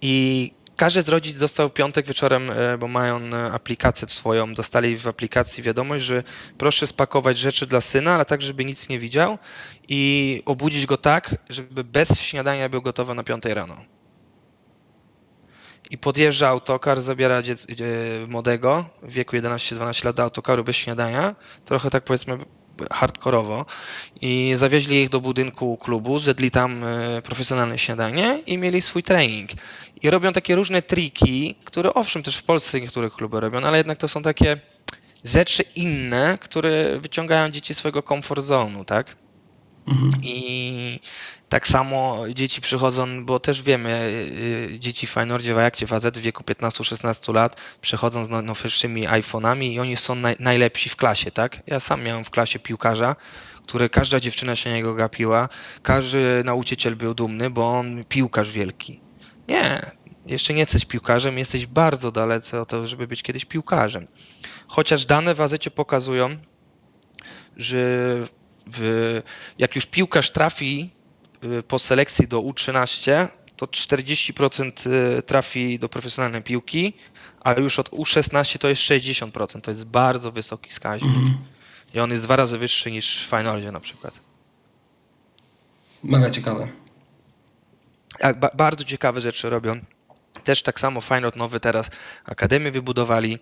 [0.00, 5.08] i każdy z rodziców dostał piątek wieczorem, e, bo mają e, aplikację swoją, dostali w
[5.08, 6.22] aplikacji wiadomość, że
[6.58, 9.38] proszę spakować rzeczy dla syna, ale tak, żeby nic nie widział
[9.88, 13.76] i obudzić go tak, żeby bez śniadania był gotowy na piątej rano.
[15.90, 17.66] I podjeżdża autokar, zabiera dziec-
[18.24, 21.34] e, młodego w wieku 11-12 lat do autokaru bez śniadania.
[21.64, 22.38] Trochę tak powiedzmy
[22.92, 23.66] hardkorowo
[24.20, 26.84] i zawieźli ich do budynku klubu, zjedli tam
[27.24, 29.50] profesjonalne śniadanie i mieli swój trening.
[30.02, 33.98] I robią takie różne triki, które owszem też w Polsce niektóre kluby robią, ale jednak
[33.98, 34.60] to są takie
[35.24, 39.16] rzeczy inne, które wyciągają dzieci z swojego comfort zone'u, tak?
[39.88, 40.12] Mhm.
[40.22, 41.00] I
[41.48, 45.92] tak samo dzieci przychodzą, bo też wiemy, y, y, dzieci w Feyenoordzie, w Ajaxie, w
[45.92, 50.96] AZ w wieku 15-16 lat przychodzą z najnowszymi iPhone'ami i oni są naj, najlepsi w
[50.96, 51.62] klasie, tak?
[51.66, 53.16] Ja sam miałem w klasie piłkarza,
[53.66, 55.48] który każda dziewczyna się niego gapiła,
[55.82, 59.05] każdy nauczyciel był dumny, bo on piłkarz wielki.
[59.48, 59.90] Nie,
[60.26, 64.06] jeszcze nie jesteś piłkarzem, jesteś bardzo dalece o to, żeby być kiedyś piłkarzem.
[64.66, 66.36] Chociaż dane w AZ pokazują,
[67.56, 67.76] że
[68.66, 69.22] w,
[69.58, 70.90] jak już piłkarz trafi
[71.44, 76.92] y, po selekcji do U13, to 40% y, trafi do profesjonalnej piłki,
[77.40, 79.60] a już od U16 to jest 60%.
[79.60, 81.16] To jest bardzo wysoki wskaźnik.
[81.16, 81.36] Mm.
[81.94, 84.20] I on jest dwa razy wyższy niż w Feyenoordzie na przykład.
[86.02, 86.68] Mega ciekawe.
[88.36, 89.80] Ba bardzo ciekawe rzeczy robią.
[90.44, 91.90] Też tak samo Feyenoord nowy teraz
[92.24, 93.38] Akademię wybudowali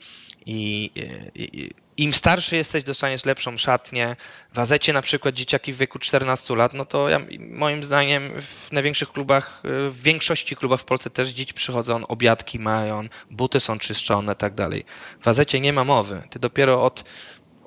[0.46, 0.90] i,
[1.34, 4.16] i, im starszy jesteś, dostaniesz lepszą szatnię.
[4.52, 8.72] W Azecie na przykład dzieciaki w wieku 14 lat, no to ja, moim zdaniem w
[8.72, 14.34] największych klubach, w większości klubów w Polsce też dzieci przychodzą, obiadki mają, buty są czyszczone,
[14.34, 14.84] tak dalej.
[15.20, 16.22] W Azecie nie ma mowy.
[16.30, 17.04] Ty dopiero od,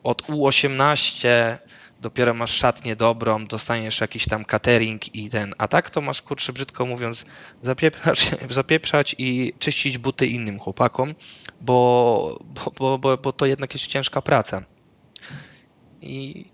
[0.04, 1.58] od U18
[2.02, 6.54] dopiero masz szatnię dobrą, dostaniesz jakiś tam catering i ten, a tak to masz, kurczę,
[6.54, 7.26] brzydko mówiąc,
[7.62, 11.16] zapieprzać, zapieprzać i czyścić buty innym chłopakom,
[11.62, 12.40] bo,
[12.80, 14.64] bo, bo, bo to jednak jest ciężka praca.
[16.02, 16.46] I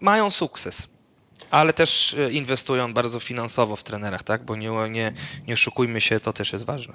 [0.00, 0.88] mają sukces,
[1.50, 4.44] ale też e, inwestują bardzo finansowo w trenerach, tak?
[4.44, 5.12] Bo nie, nie,
[5.46, 6.94] nie oszukujmy się, to też jest ważne.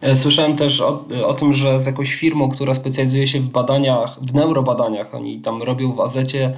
[0.00, 4.18] E, słyszałem też o, o tym, że z jakąś firmą, która specjalizuje się w badaniach,
[4.20, 6.56] w neurobadaniach, oni tam robią w Azecie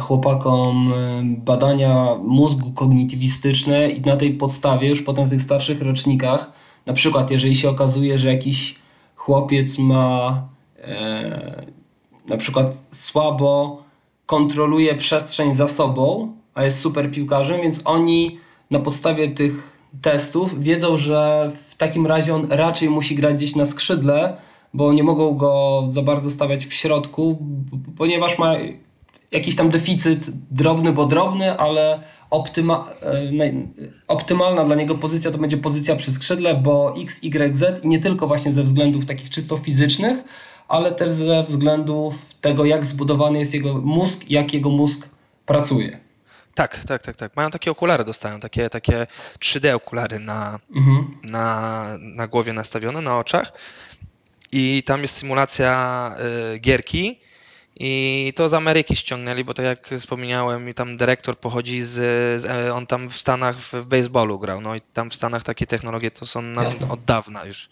[0.00, 6.52] chłopakom e, badania mózgu kognitywistyczne i na tej podstawie już potem w tych starszych rocznikach,
[6.86, 8.74] na przykład jeżeli się okazuje, że jakiś
[9.16, 10.42] chłopiec ma
[10.78, 11.66] e,
[12.28, 13.82] na przykład słabo
[14.26, 18.38] kontroluje przestrzeń za sobą, a jest super piłkarzem, więc oni
[18.70, 23.66] na podstawie tych testów wiedzą, że w takim razie on raczej musi grać gdzieś na
[23.66, 24.36] skrzydle,
[24.74, 27.38] bo nie mogą go za bardzo stawiać w środku,
[27.96, 28.54] ponieważ ma
[29.30, 33.52] jakiś tam deficyt drobny, bo drobny, ale optyma, e,
[34.08, 37.98] optymalna dla niego pozycja to będzie pozycja przy skrzydle, bo X, Y, Z i nie
[37.98, 40.18] tylko właśnie ze względów takich czysto fizycznych,
[40.68, 45.08] ale też ze względów tego, jak zbudowany jest jego mózg, jak jego mózg
[45.46, 45.98] pracuje.
[46.54, 47.36] Tak, tak, tak, tak.
[47.36, 49.06] Mają takie okulary, dostają takie, takie
[49.40, 51.18] 3D okulary na, mhm.
[51.22, 53.52] na, na głowie nastawione, na oczach.
[54.52, 56.14] I tam jest symulacja
[56.54, 57.20] y, gierki
[57.80, 61.92] i to z Ameryki ściągnęli, bo tak jak wspomniałem, tam dyrektor pochodzi z,
[62.42, 65.66] z on tam w Stanach w, w baseballu grał, no i tam w Stanach takie
[65.66, 67.68] technologie to są na, od dawna już.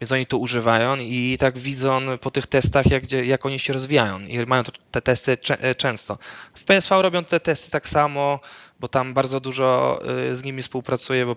[0.00, 4.20] Więc oni to używają i tak widzą po tych testach, jak, jak oni się rozwijają
[4.20, 5.36] i mają te testy
[5.76, 6.18] często.
[6.54, 8.40] W PSV robią te testy tak samo,
[8.82, 11.36] bo tam bardzo dużo y, z nimi współpracuje, bo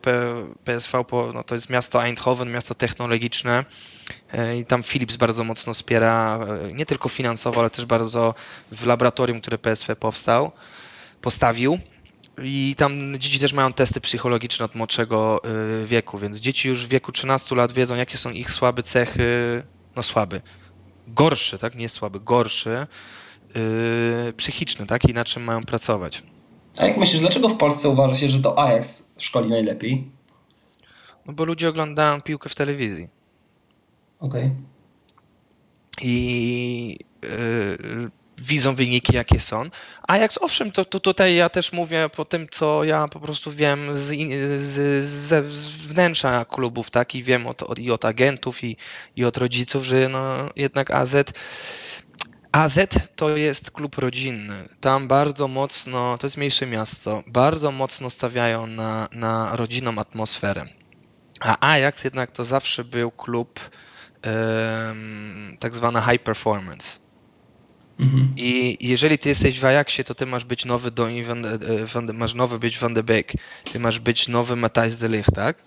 [0.64, 1.04] PSV
[1.34, 3.66] no to jest miasto Eindhoven, miasto technologiczne
[4.34, 8.34] y, i tam Philips bardzo mocno wspiera, y, nie tylko finansowo, ale też bardzo
[8.72, 10.52] w laboratorium, które PSV powstał,
[11.22, 11.80] postawił.
[12.44, 15.42] I tam dzieci też mają testy psychologiczne od młodszego
[15.86, 19.64] wieku, więc dzieci już w wieku 13 lat wiedzą, jakie są ich słabe cechy,
[19.96, 20.42] no słaby,
[21.08, 22.88] gorszy, tak, nie słaby, gorszy,
[23.56, 26.24] yy, psychiczny, tak, i na czym mają pracować.
[26.78, 30.12] A jak myślisz, dlaczego w Polsce uważa się, że to Ajax szkoli najlepiej?
[31.26, 33.08] No bo ludzie oglądają piłkę w telewizji.
[34.20, 34.46] Okej.
[34.46, 34.56] Okay.
[36.02, 39.70] I yy, widzą wyniki, jakie są.
[40.08, 43.96] Ajax, owszem, to, to tutaj ja też mówię po tym, co ja po prostu wiem
[43.96, 44.08] z,
[45.06, 45.46] z,
[45.88, 47.16] wnętrza klubów, tak?
[47.16, 48.78] I wiem od, od, i od agentów, i,
[49.16, 51.16] i od rodziców, że no, jednak AZ
[52.56, 52.80] AZ
[53.16, 54.70] to jest klub rodzinny.
[54.82, 60.66] Tam bardzo mocno, to jest mniejsze miasto, bardzo mocno stawiają na, na rodzinną atmosferę.
[61.40, 67.00] A Ajax jednak to zawsze był klub um, tak zwana high performance.
[68.00, 68.34] Mhm.
[68.38, 71.46] I jeżeli ty jesteś w Ajaxie, to ty masz być nowy Donny van,
[71.94, 73.34] van, masz nowy być Van de Beek,
[73.72, 75.58] ty masz być nowy Matthijs de Ligt, tak?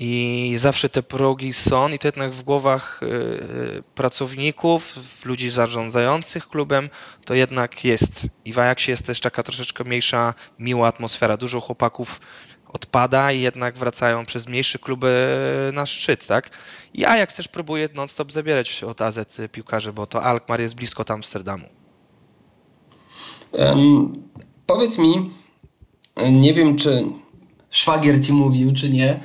[0.00, 6.48] I zawsze te progi są, i to jednak w głowach y, y, pracowników, ludzi zarządzających
[6.48, 6.90] klubem,
[7.24, 8.26] to jednak jest.
[8.44, 11.36] I w Ajaxie jest też taka troszeczkę mniejsza, miła atmosfera.
[11.36, 12.20] Dużo chłopaków
[12.68, 15.10] odpada i jednak wracają przez mniejsze kluby
[15.72, 16.50] na szczyt, tak?
[16.94, 21.14] I Ajax też próbuje non-stop zabierać od AZ piłkarzy, bo to Alkmaar jest blisko tam
[21.14, 21.68] Amsterdamu.
[23.52, 24.12] Um,
[24.66, 25.30] powiedz mi,
[26.30, 27.04] nie wiem czy
[27.70, 29.20] szwagier ci mówił, czy nie,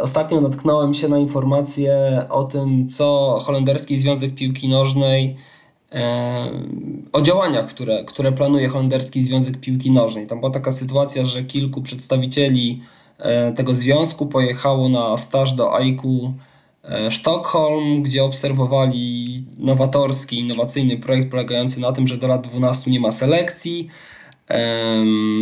[0.00, 1.96] ostatnio natknąłem się na informacje
[2.30, 5.36] o tym, co Holenderski Związek Piłki Nożnej
[5.92, 6.50] e,
[7.12, 10.26] o działaniach, które, które planuje Holenderski Związek Piłki Nożnej.
[10.26, 12.80] Tam była taka sytuacja, że kilku przedstawicieli
[13.18, 16.32] e, tego związku pojechało na staż do AIK-u
[17.10, 23.12] Sztokholm, gdzie obserwowali nowatorski, innowacyjny projekt polegający na tym, że do lat 12 nie ma
[23.12, 23.88] selekcji,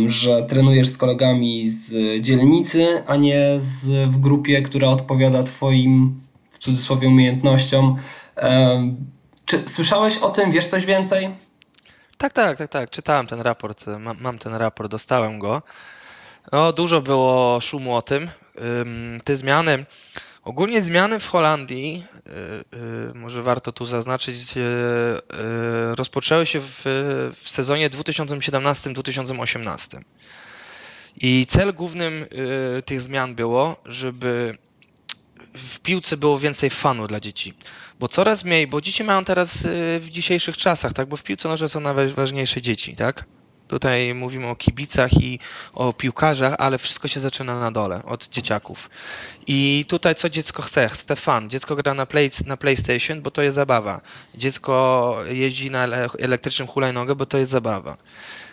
[0.05, 6.21] że trenujesz z kolegami z dzielnicy, a nie z, w grupie, która odpowiada Twoim
[6.51, 7.95] w cudzysłowie umiejętnościom.
[9.45, 10.51] Czy słyszałeś o tym?
[10.51, 11.29] Wiesz coś więcej?
[12.17, 12.89] Tak, tak, tak, tak.
[12.89, 15.61] Czytałem ten raport, mam, mam ten raport, dostałem go.
[16.51, 18.27] No, dużo było szumu o tym.
[19.23, 19.85] Te zmiany
[20.43, 22.19] Ogólnie zmiany w Holandii, y,
[23.11, 24.61] y, może warto tu zaznaczyć, y,
[25.95, 26.81] rozpoczęły się w,
[27.43, 30.01] w sezonie 2017-2018.
[31.17, 32.25] I cel głównym
[32.85, 34.57] tych zmian było, żeby
[35.53, 37.53] w piłce było więcej fanu dla dzieci.
[37.99, 39.67] Bo coraz mniej, bo dzieci mają teraz
[39.99, 41.09] w dzisiejszych czasach, tak?
[41.09, 43.25] Bo w piłce nożnej są najważniejsze dzieci, tak?
[43.71, 45.39] Tutaj mówimy o kibicach i
[45.73, 48.89] o piłkarzach, ale wszystko się zaczyna na dole, od dzieciaków.
[49.47, 50.89] I tutaj co dziecko chce?
[50.89, 51.49] Chce fan.
[51.49, 54.01] Dziecko gra na, play, na PlayStation, bo to jest zabawa.
[54.35, 55.87] Dziecko jeździ na
[56.19, 57.97] elektrycznym hulajnogę, bo to jest zabawa.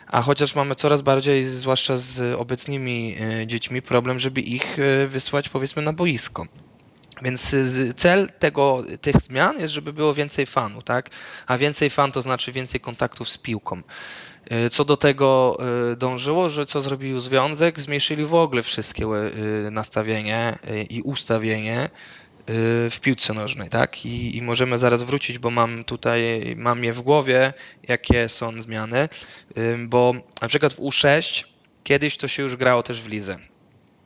[0.06, 5.48] A chociaż mamy coraz bardziej, zwłaszcza z obecnymi e, dziećmi, problem, żeby ich e, wysłać
[5.48, 6.46] powiedzmy na boisko.
[7.22, 7.56] Więc
[7.96, 11.10] cel tego, tych zmian jest, żeby było więcej fanu, tak?
[11.46, 13.82] A więcej fan to znaczy więcej kontaktów z piłką.
[14.44, 15.58] E, co do tego
[15.96, 19.06] dążyło, że co zrobił związek, zmniejszyli w ogóle wszystkie
[19.70, 20.58] nastawienie
[20.90, 21.90] i ustawienie
[22.90, 24.06] w piłce nożnej, tak?
[24.06, 29.08] I, I, możemy zaraz wrócić, bo mam tutaj, mam je w głowie, jakie są zmiany,
[29.78, 31.44] bo na przykład w U6
[31.84, 33.38] kiedyś to się już grało też w lidze.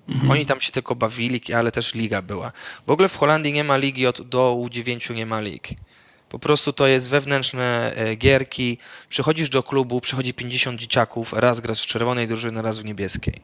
[0.08, 0.30] Mhm.
[0.30, 2.52] Oni tam się tylko bawili, ale też liga była.
[2.86, 5.68] W ogóle w Holandii nie ma ligi, od, do U9 nie ma lig.
[6.32, 8.78] Po prostu to jest wewnętrzne e, gierki.
[9.08, 13.42] Przychodzisz do klubu, przychodzi 50 dzieciaków, raz grasz w czerwonej drużynie, raz w niebieskiej.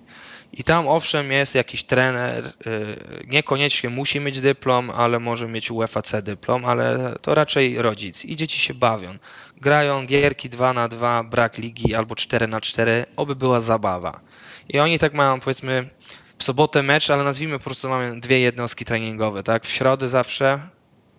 [0.52, 2.50] I tam owszem jest jakiś trener, y,
[3.26, 8.24] niekoniecznie musi mieć dyplom, ale może mieć UEFA C dyplom, ale to raczej rodzic.
[8.24, 9.18] I dzieci się bawią.
[9.60, 14.20] Grają gierki 2 na 2, brak ligi albo 4 na 4, oby była zabawa.
[14.68, 15.90] I oni tak mają powiedzmy
[16.38, 19.66] w sobotę mecz, ale nazwijmy po prostu mamy dwie jednostki treningowe, tak?
[19.66, 20.77] W środę zawsze,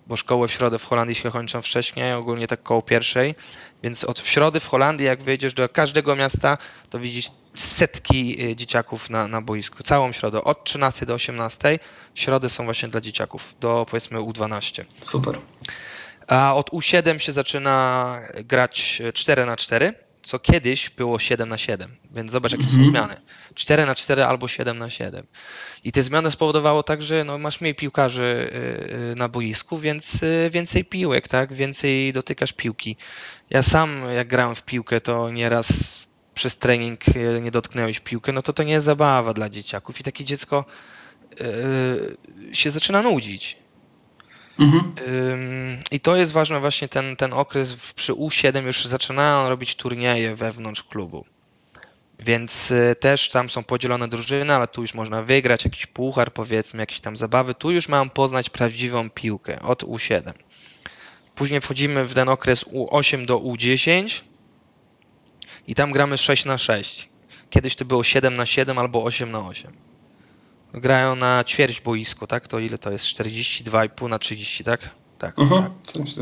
[0.09, 3.35] bo szkoły w środę w Holandii się kończą wcześniej, ogólnie tak koło pierwszej,
[3.83, 6.57] więc od w środy w Holandii, jak wejdziesz do każdego miasta,
[6.89, 9.83] to widzisz setki y, dzieciaków na, na boisku.
[9.83, 11.79] Całą środę, od 13 do 18.
[12.15, 14.83] Środy są właśnie dla dzieciaków, do powiedzmy U12.
[15.01, 15.39] Super.
[16.27, 21.95] A od U7 się zaczyna grać 4 na 4 co kiedyś było 7 na 7
[22.11, 22.91] więc zobacz jakie są mhm.
[22.91, 23.15] zmiany.
[23.55, 25.25] 4 na 4 albo 7 na 7
[25.83, 30.19] I te zmiany spowodowało tak, że no, masz mniej piłkarzy y, y, na boisku, więc
[30.51, 31.53] więcej piłek, tak?
[31.53, 32.97] Więcej dotykasz piłki.
[33.49, 35.99] Ja sam jak grałem w piłkę, to nieraz
[36.33, 36.99] przez trening
[37.41, 40.65] nie dotknęłeś piłkę, no to to nie jest zabawa dla dzieciaków i takie dziecko
[42.53, 43.57] się zaczyna nudzić.
[44.59, 44.93] Mhm.
[45.91, 50.83] I to jest ważne właśnie ten, ten okres przy U7 już zaczynają robić turnieje wewnątrz
[50.83, 51.25] klubu.
[52.19, 56.79] Więc e, też tam są podzielone drużyny, ale tu już można wygrać jakiś puchar, powiedzmy,
[56.79, 57.53] jakieś tam zabawy.
[57.53, 60.33] Tu już mają poznać prawdziwą piłkę od U7.
[61.35, 64.21] Później wchodzimy w ten okres U8 do U10
[65.67, 67.09] i tam gramy 6 na 6.
[67.49, 69.88] Kiedyś to było 7 na 7 albo 8 na 8.
[70.73, 72.47] Grają na ćwierć boisko, tak?
[72.47, 73.05] To ile to jest?
[73.05, 74.89] 42,5 na 30, tak?
[75.17, 75.39] Tak.
[75.39, 75.71] Mhm, tak.
[75.83, 76.15] Coś,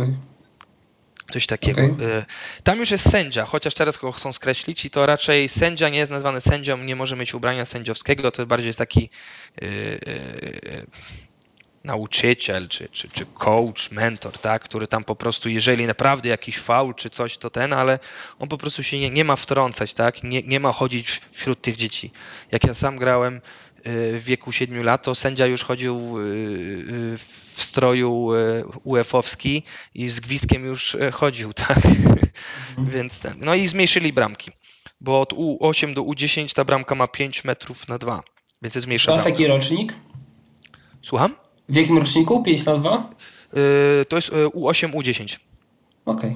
[1.33, 1.81] coś takiego.
[1.81, 2.25] Okay.
[2.63, 6.11] Tam już jest sędzia, chociaż teraz go chcą skreślić i to raczej sędzia nie jest
[6.11, 9.09] nazwany sędzią, nie może mieć ubrania sędziowskiego, to bardziej jest taki
[9.61, 9.69] yy,
[10.05, 10.87] yy,
[11.83, 16.95] nauczyciel, czy, czy, czy coach, mentor, tak, który tam po prostu, jeżeli naprawdę jakiś faul
[16.95, 17.99] czy coś, to ten, ale
[18.39, 21.75] on po prostu się nie, nie ma wtrącać, tak, nie, nie ma chodzić wśród tych
[21.75, 22.11] dzieci.
[22.51, 23.41] Jak ja sam grałem
[23.89, 28.29] w wieku 7 lat, to sędzia już chodził y, y, w stroju
[28.83, 29.63] UEF-owski
[29.95, 31.77] i z gwizdkiem już chodził, tak.
[31.77, 32.17] Mhm.
[32.77, 33.33] Więc ten.
[33.39, 34.51] No i zmniejszyli bramki,
[35.01, 38.23] bo od U8 do U10 ta bramka ma 5 metrów na 2,
[38.61, 39.11] więc jest mniejsza.
[39.11, 39.93] Teraz jaki rocznik?
[41.01, 41.35] Słucham?
[41.69, 42.43] W jakim roczniku?
[42.43, 43.09] 5 na 2?
[43.53, 43.59] Yy,
[44.05, 45.37] to jest U8, U10.
[46.05, 46.31] Okej.
[46.31, 46.35] Okay.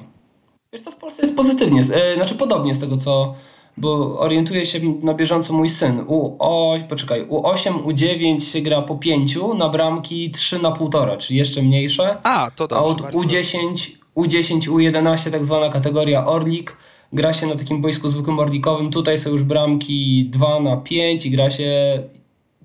[0.72, 1.82] Wiesz co, w Polsce jest pozytywnie,
[2.14, 3.34] znaczy podobnie z tego co,
[3.76, 6.04] bo orientuje się na bieżąco mój syn.
[6.06, 11.38] U, o, poczekaj, U8, U9 się gra po 5 na bramki 3 na 1,5, czyli
[11.38, 12.16] jeszcze mniejsze.
[12.22, 13.04] A, to dobrze.
[13.04, 16.76] A od U10, U10, U11 tak zwana kategoria Orlik
[17.12, 18.90] gra się na takim boisku zwykłym orlikowym.
[18.90, 22.02] Tutaj są już bramki 2 na 5 i gra się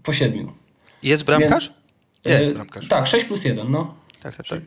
[0.04, 0.52] po 7.
[1.04, 1.74] Jest bramkarz?
[2.26, 2.88] Jest e, bramkarz.
[2.88, 3.94] Tak, 6 plus 1, no.
[4.22, 4.60] Tak, tak, tak.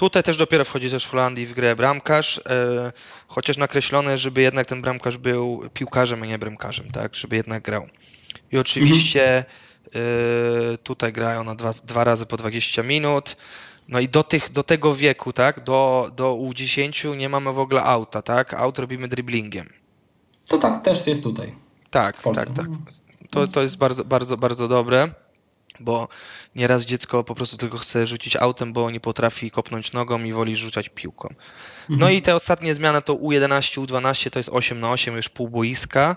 [0.00, 2.92] Tutaj też dopiero wchodzi też w Holandii w grę bramkarz, e,
[3.28, 7.86] chociaż nakreślone, żeby jednak ten bramkarz był piłkarzem, a nie bramkarzem, tak, żeby jednak grał.
[8.52, 10.78] I oczywiście mhm.
[10.78, 13.36] tutaj grają na dwa, dwa razy po 20 minut.
[13.88, 17.82] No i do, tych, do tego wieku, tak, do, do U10 nie mamy w ogóle
[17.82, 18.54] auta, tak?
[18.54, 19.68] Aut robimy driblingiem.
[20.48, 21.54] To tak, też jest tutaj.
[21.90, 22.66] Tak, tak, tak.
[23.30, 25.08] To, to jest bardzo, bardzo, bardzo dobre
[25.80, 26.08] bo
[26.54, 30.56] nieraz dziecko po prostu tylko chce rzucić autem, bo nie potrafi kopnąć nogą i woli
[30.56, 31.34] rzucać piłką.
[31.88, 32.12] No mhm.
[32.12, 36.16] i te ostatnie zmiany to U11, U12 to jest 8 na 8 już pół boiska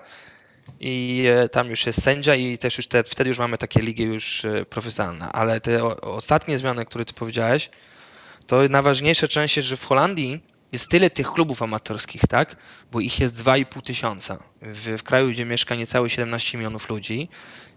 [0.79, 4.03] i e, tam już jest sędzia i też już te, wtedy już mamy takie ligi
[4.03, 5.31] już e, profesjonalne.
[5.31, 7.69] Ale te ostatnie zmiany, które ty powiedziałeś,
[8.47, 12.55] to najważniejsza część jest, że w Holandii jest tyle tych klubów amatorskich, tak?
[12.91, 14.37] Bo ich jest 2,5 tysiąca.
[14.61, 17.29] W, w kraju, gdzie mieszka niecałe 17 milionów ludzi,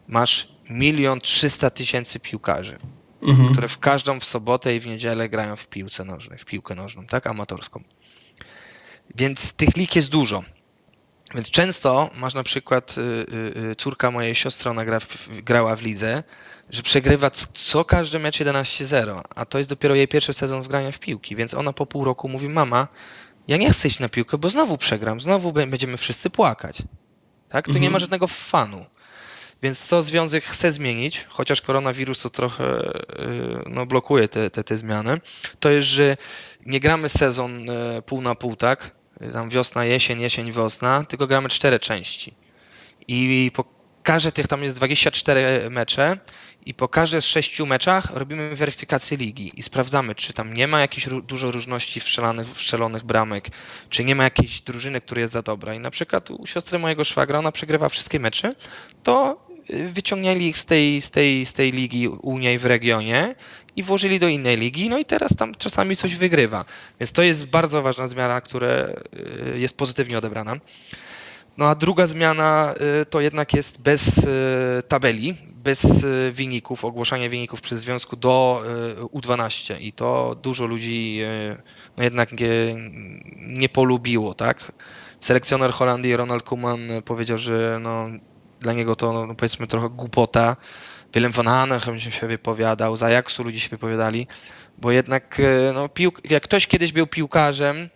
[0.09, 2.79] masz milion trzysta tysięcy piłkarzy.
[3.23, 3.53] mhm.
[3.53, 7.07] które w każdą w sobotę i w niedzielę grają w piłce nożnej, w piłkę nożną,
[7.07, 7.83] tak, amatorską.
[9.15, 10.43] Więc tych lig jest dużo.
[11.35, 15.77] Więc często masz na przykład y, y, y, córka mojej siostry, ona gra w, grała
[15.77, 16.23] w lidze,
[16.71, 20.93] że przegrywa co każdy mecz 11-0, a to jest dopiero jej pierwszy sezon w grania
[20.93, 22.89] w piłki, więc ona po pół roku mówi, mama,
[23.49, 26.83] ja nie chcę iść na piłkę, bo znowu przegram, znowu będziemy wszyscy płakać.
[27.49, 27.65] Tak?
[27.65, 27.83] Tu mhm.
[27.83, 28.87] nie ma żadnego fanu.
[29.63, 32.93] Więc co związek chce zmienić, chociaż koronawirus to trochę
[33.67, 35.21] no, blokuje te, te, te zmiany,
[35.61, 36.17] to jest, że
[36.67, 37.67] nie gramy sezon
[38.07, 38.91] pół na pół, tak?
[39.33, 42.35] tam wiosna, jesień, jesień, wiosna, tylko gramy cztery części.
[43.09, 43.76] I po
[44.07, 46.19] każdej tych, tam jest 24 mecze
[46.67, 50.81] i po każdej z sześciu meczach robimy weryfikację ligi i sprawdzamy, czy tam nie ma
[50.81, 53.49] jakichś dużo różności wszelanych, wszczelonych bramek,
[53.91, 55.75] czy nie ma jakiejś drużyny, która jest za dobra.
[55.75, 58.53] I na przykład u siostry mojego szwagra, ona przegrywa wszystkie mecze,
[59.03, 63.35] to wyciągnęli ich z tej, z tej, z tej ligi u niej w regionie
[63.77, 66.65] i włożyli do innej ligi, no i teraz tam czasami coś wygrywa.
[67.01, 70.57] Więc to jest bardzo ważna zmiana, która y, jest pozytywnie odebrana.
[71.57, 77.61] No a druga zmiana y, to jednak jest bez y, tabeli, bez wyników, ogłoszenia wyników
[77.61, 78.63] przez związku do
[79.13, 81.21] U12 i to dużo ludzi
[81.97, 82.31] no jednak
[83.37, 84.73] nie, polubiło, tak?
[85.21, 88.07] Selekcjoner Holandii Ronald Koeman powiedział, że no,
[88.61, 90.57] dla niego to no, powiedzmy trochę głupota,
[91.15, 94.27] Willem van Hanegem się wypowiadał, za Ajaxu ludzie się wypowiadali,
[94.79, 95.43] bo jednak
[95.75, 97.89] no, piłk, jak ktoś kiedyś był piłkarzem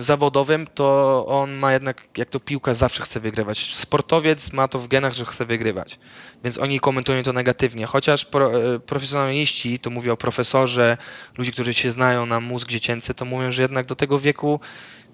[0.00, 3.74] zawodowym, to on ma jednak, jak to piłka zawsze chce wygrywać.
[3.74, 5.98] Sportowiec ma to w genach, że chce wygrywać,
[6.44, 10.96] więc oni komentują to negatywnie, chociaż pro, e, profesjonaliści, to mówię o profesorze,
[11.38, 14.60] ludzie, którzy się znają na mózg dziecięcy, to mówią, że jednak do tego wieku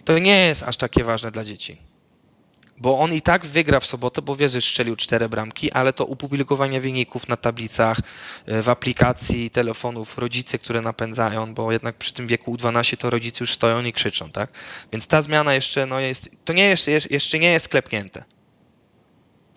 [0.05, 1.88] to nie jest aż takie ważne dla dzieci
[2.81, 6.05] bo on i tak wygra w sobotę, bo wie, że strzelił cztery bramki, ale to
[6.05, 7.99] upublikowanie wyników na tablicach,
[8.47, 13.39] e, w aplikacji telefonów, rodzice, które napędzają, bo jednak przy tym wieku U12 to rodzice
[13.41, 14.51] już stoją i krzyczą, tak?
[14.93, 18.25] Więc ta zmiana jeszcze, no jest, to nie jest, jeszcze nie jest sklepnięte.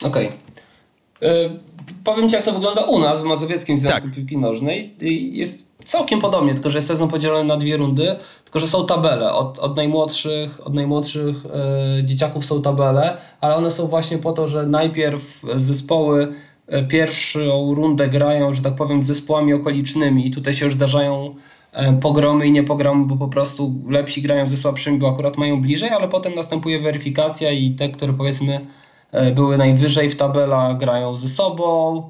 [0.03, 0.27] Okej.
[0.27, 1.59] Okay.
[2.03, 4.15] powiem Ci, jak to wygląda u nas w Mazowieckim Związku tak.
[4.15, 4.93] Piłki Nożnej.
[5.31, 9.33] Jest całkiem podobnie, tylko że jest sezon podzielony na dwie rundy, tylko że są tabele.
[9.33, 14.47] Od, od najmłodszych, od najmłodszych e, dzieciaków są tabele, ale one są właśnie po to,
[14.47, 16.33] że najpierw zespoły
[16.67, 21.35] e, pierwszą rundę grają, że tak powiem, z zespołami okolicznymi i tutaj się już zdarzają
[21.71, 25.61] e, pogromy i nie pogromy, bo po prostu lepsi grają ze słabszymi, bo akurat mają
[25.61, 28.59] bliżej, ale potem następuje weryfikacja i te, które powiedzmy
[29.35, 32.03] były najwyżej w tabelach grają ze sobą,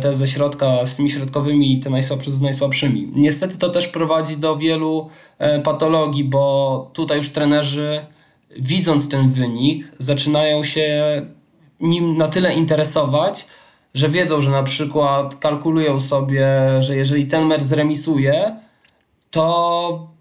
[0.00, 3.12] te ze środka z tymi środkowymi i te najsłabsze z najsłabszymi.
[3.14, 8.04] Niestety to też prowadzi do wielu e, patologii, bo tutaj już trenerzy
[8.58, 11.22] widząc ten wynik zaczynają się
[11.80, 13.46] nim na tyle interesować,
[13.94, 18.56] że wiedzą, że na przykład kalkulują sobie, że jeżeli ten mecz zremisuje,
[19.30, 20.13] to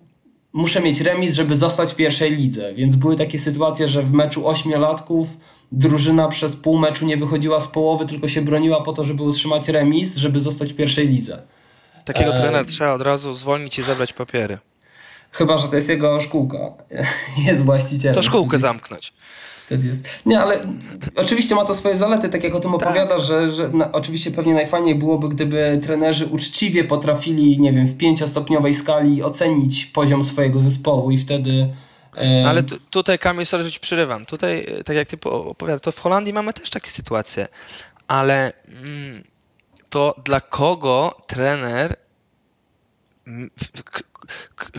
[0.53, 2.73] muszę mieć remis, żeby zostać w pierwszej lidze.
[2.73, 5.37] Więc były takie sytuacje, że w meczu ośmiolatków
[5.71, 9.67] drużyna przez pół meczu nie wychodziła z połowy, tylko się broniła po to, żeby utrzymać
[9.67, 11.43] remis, żeby zostać w pierwszej lidze.
[12.05, 12.35] Takiego e...
[12.35, 14.57] trenera trzeba od razu zwolnić i zebrać papiery.
[15.31, 16.57] Chyba, że to jest jego szkółka.
[17.47, 18.15] jest właścicielem.
[18.15, 19.13] To szkółkę zamknąć.
[19.65, 20.07] Wtedy jest.
[20.25, 20.59] Nie, ale
[21.15, 22.81] oczywiście ma to swoje zalety, tak jak o tym tak.
[22.81, 27.97] opowiada, że, że na, oczywiście pewnie najfajniej byłoby, gdyby trenerzy uczciwie potrafili, nie wiem, w
[27.97, 31.69] pięciostopniowej skali ocenić poziom swojego zespołu i wtedy
[32.45, 34.25] ale tu, tutaj Kamil, sorry, że ci przerywam.
[34.25, 37.47] Tutaj, e, tak jak ty opowiadasz, to w Holandii mamy też takie sytuacje,
[38.07, 39.23] ale mm,
[39.89, 41.95] to dla kogo trener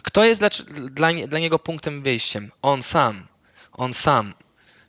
[0.03, 0.49] kto jest dla,
[0.91, 2.51] dla, dla niego punktem wyjściem?
[2.63, 3.27] On sam.
[3.73, 4.35] On sam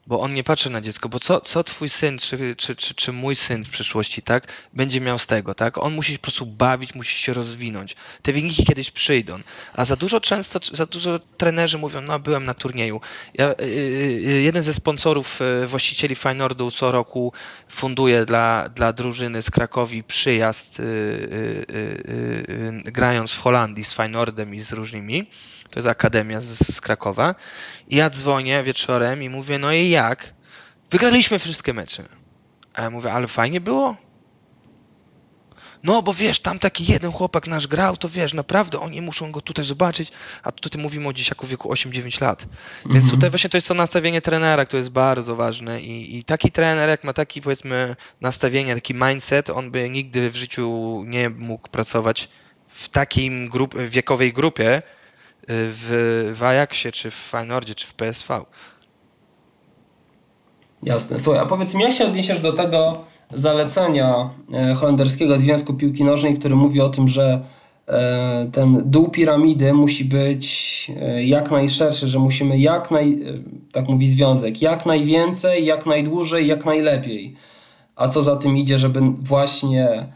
[0.08, 3.12] bo on nie patrzy na dziecko, bo co, co twój syn, czy, czy, czy, czy
[3.12, 5.78] mój syn w przyszłości, tak, będzie miał z tego, tak?
[5.78, 7.96] On musi się po prostu bawić, musi się rozwinąć.
[8.22, 9.40] Te wyniki kiedyś przyjdą.
[9.74, 13.02] A za dużo często, za dużo trenerzy mówią, no byłem na turnieju.
[13.34, 17.34] Ja, y, y, y jeden ze sponsorów, właścicieli Feynordu co roku
[17.70, 20.82] funduje dla, dla drużyny z Krakowi przyjazd
[22.86, 25.28] grając w Holandii z Feynordem i z różnymi
[25.70, 27.36] to jest akademia z, z Krakowa.
[27.88, 30.34] I ja dzwonię wieczorem i mówię, no i jak?
[30.92, 32.04] Wygraliśmy wszystkie mecze.
[32.74, 33.96] A ja mówię, ale fajnie było?
[35.86, 39.42] No, bo wiesz, tam taki jeden chłopak nasz grał, to wiesz, naprawdę oni muszą go
[39.42, 40.12] tutaj zobaczyć,
[40.44, 42.48] a tutaj mówimy o dzieciaku wieku 8-9 lat.
[42.86, 43.12] Więc mhm.
[43.12, 46.90] tutaj właśnie to jest to nastawienie trenera, które jest bardzo ważne i, i taki trener,
[46.90, 52.30] jak ma taki powiedzmy nastawienie, taki mindset, on by nigdy w życiu nie mógł pracować
[52.68, 54.82] w takiej grup, wiekowej grupie,
[55.48, 58.46] w, w Ajaxie, czy w Feyenoordzie, czy w PSV.
[60.84, 61.20] Jasne.
[61.20, 62.94] Słuchaj, a powiedz mi, jak się odniesiesz do tego,
[63.34, 67.42] zalecenia e, holenderskiego Związku Piłki Nożnej, który mówi o tym, że
[67.88, 73.20] e, ten dół piramidy musi być e, jak najszerszy, że musimy jak naj,
[73.72, 77.36] tak mówi związek, jak najwięcej, jak najdłużej, jak najlepiej.
[77.96, 80.08] A co za tym idzie, żeby właśnie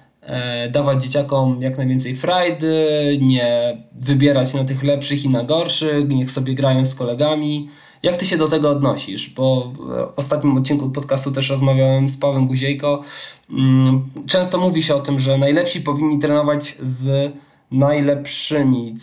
[0.72, 2.88] dawać dzieciakom jak najwięcej frajdy,
[3.22, 7.70] nie wybierać na tych lepszych i na gorszych, niech sobie grają z kolegami.
[8.04, 9.30] Jak ty się do tego odnosisz?
[9.30, 13.02] Bo w ostatnim odcinku podcastu też rozmawiałem z Pawłem Guziejko.
[13.50, 17.34] Mm, często mówi się o tym, że najlepsi powinni trenować z
[17.72, 18.96] najlepszymi,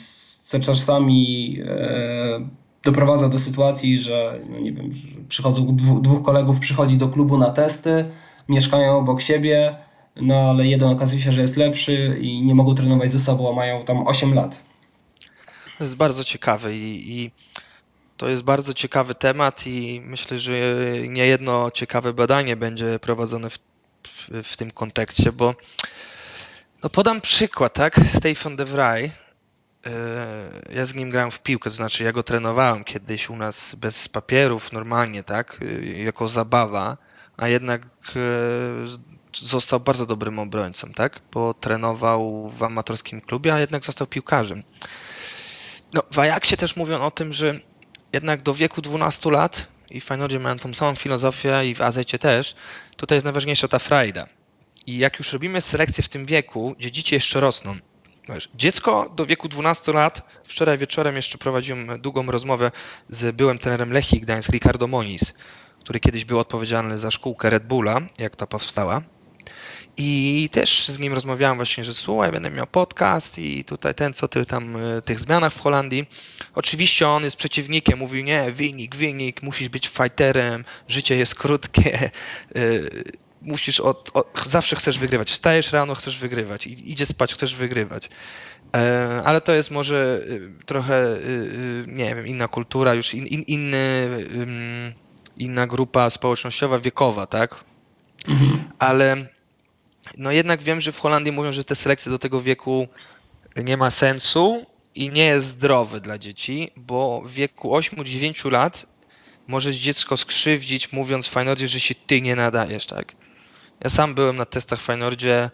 [0.43, 2.49] co czasami e,
[2.85, 4.91] doprowadza do sytuacji, że no nie wiem,
[5.29, 8.05] przychodzą dwóch kolegów przychodzi do klubu na testy,
[8.49, 9.77] mieszkają obok siebie,
[10.21, 13.53] no ale jeden okazuje się, że jest lepszy i nie mogą trenować ze sobą, a
[13.53, 14.62] mają tam 8 lat.
[15.79, 17.31] To jest bardzo ciekawe i, i
[18.17, 20.53] to jest bardzo ciekawy temat i myślę, że
[21.09, 23.59] niejedno ciekawe badanie będzie prowadzone w,
[24.43, 25.55] w, tym kontekście, bo
[26.83, 28.01] no podam przykład, tak?
[28.14, 29.11] Stefan de Vrij, e,
[30.75, 34.09] ja z nim grałem w piłkę, to znaczy ja go trenowałem kiedyś u nas bez
[34.09, 35.61] papierów, normalnie, tak?
[35.62, 36.97] E, jako zabawa,
[37.37, 37.83] a jednak
[38.17, 41.20] e, został bardzo dobrym obrońcą, tak?
[41.32, 44.62] Bo trenował w amatorskim klubie, a jednak został piłkarzem.
[45.95, 47.61] No, w Ajaxie też mówią o tym, że
[48.12, 52.18] jednak do wieku 12 lat i w Feyenoordzie miałem tą samą filozofię i w Azecie
[52.18, 52.55] też,
[52.97, 54.26] tutaj jest najważniejsza ta frajda.
[54.87, 57.76] I jak już robimy selekcję w tym wieku, gdzie dzieci jeszcze rosną,
[58.28, 62.70] Wiesz, dziecko do wieku 12 lat, wczoraj wieczorem jeszcze prowadziłem długą rozmowę
[63.09, 65.34] z byłym trenerem Lechii Gdańsk, Ricardo Moniz,
[65.80, 69.03] który kiedyś był odpowiedzialny za szkółkę Red Bulla, jak ta powstała.
[69.97, 74.28] I też z nim rozmawiałem właśnie, że słuchaj, będę miał podcast i tutaj ten, co
[74.28, 76.09] ty tam, y, tych zmianach w Holandii.
[76.55, 82.11] Oczywiście on jest przeciwnikiem, mówił nie, wynik, wynik, musisz być fighterem, życie jest krótkie,
[82.57, 82.90] y,
[83.42, 85.30] musisz od, od, zawsze chcesz wygrywać.
[85.30, 88.09] Wstajesz rano, chcesz wygrywać, idzie spać, chcesz wygrywać.
[88.76, 91.16] E, ale to jest może y, trochę,
[91.86, 94.09] nie wiem, inna kultura, już in, in, inny,
[95.36, 97.64] inna grupa społecznościowa, wiekowa, tak?
[98.28, 98.64] Mhm.
[98.78, 99.36] Ale
[100.17, 102.89] no jednak wiem, że w Holandii mówią, że te selekcje do tego wieku
[103.57, 108.87] nie ma sensu i nie jest zdrowy dla dzieci, bo w wieku 8-9 lat
[109.47, 113.13] możesz dziecko skrzywdzić, mówiąc w Feynordzie, że się ty nie nadajesz, tak?
[113.85, 115.51] Ja sam byłem na testach w Feynordzie,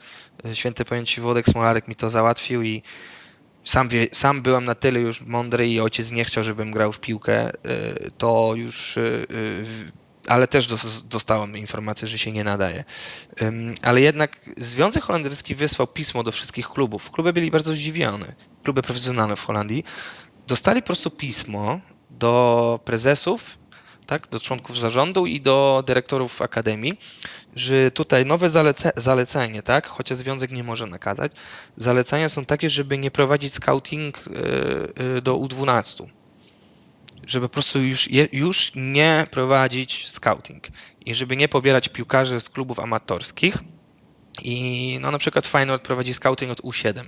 [0.52, 2.82] święty pamięci Włodek Smolarek mi to załatwił i
[3.64, 7.00] sam, wie, sam byłem na tyle już mądry i ojciec nie chciał, żebym grał w
[7.00, 10.66] piłkę, y, to już y, y, ale też
[11.04, 12.84] dostałem informację, że się nie nadaje.
[13.82, 17.10] Ale jednak Związek Holenderski wysłał pismo do wszystkich klubów.
[17.10, 19.84] Kluby byli bardzo zdziwione, kluby profesjonalne w Holandii.
[20.46, 23.58] Dostali po prostu pismo do prezesów,
[24.06, 26.98] tak, do członków zarządu i do dyrektorów akademii,
[27.56, 31.32] że tutaj nowe zalece zalecenie, tak, chociaż związek nie może nakazać,
[31.76, 34.30] zalecenia są takie, żeby nie prowadzić scouting e,
[35.16, 36.06] e, do U12
[37.26, 40.64] żeby po prostu już, już nie prowadzić scouting
[41.06, 43.58] i żeby nie pobierać piłkarzy z klubów amatorskich.
[44.42, 47.04] I no na przykład Feyenoord prowadzi scouting od U7.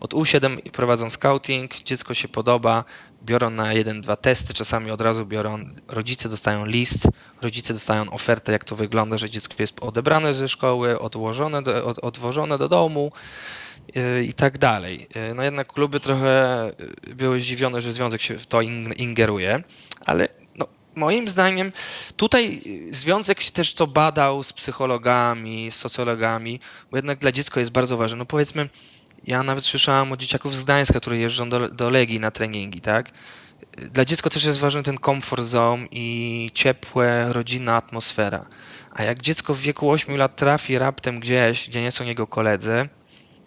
[0.00, 2.84] Od U7 prowadzą scouting, dziecko się podoba,
[3.24, 7.08] biorą na jeden, dwa testy, czasami od razu biorą, rodzice dostają list,
[7.42, 11.98] rodzice dostają ofertę, jak to wygląda, że dziecko jest odebrane ze szkoły, odłożone do, od,
[11.98, 13.12] odwożone do domu,
[14.24, 15.06] i tak dalej.
[15.34, 16.70] No jednak kluby trochę
[17.14, 18.60] były zdziwione, że związek się w to
[18.96, 19.62] ingeruje,
[20.06, 21.72] ale no, moim zdaniem
[22.16, 26.60] tutaj związek też to badał z psychologami, z socjologami,
[26.90, 28.18] bo jednak dla dziecka jest bardzo ważne.
[28.18, 28.68] No powiedzmy,
[29.26, 33.10] ja nawet słyszałem od dzieciaków z Gdańska, które jeżdżą do, do Legii na treningi, tak?
[33.92, 38.46] Dla dziecka też jest ważny ten comfort zone i ciepłe, rodzinna atmosfera.
[38.90, 42.88] A jak dziecko w wieku 8 lat trafi raptem gdzieś, gdzie nie są jego koledzy,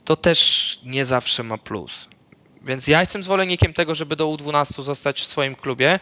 [0.08, 2.08] to też nie zawsze ma plus.
[2.62, 5.99] Więc ja jestem zwolennikiem tego, żeby do U12 zostać w swoim klubie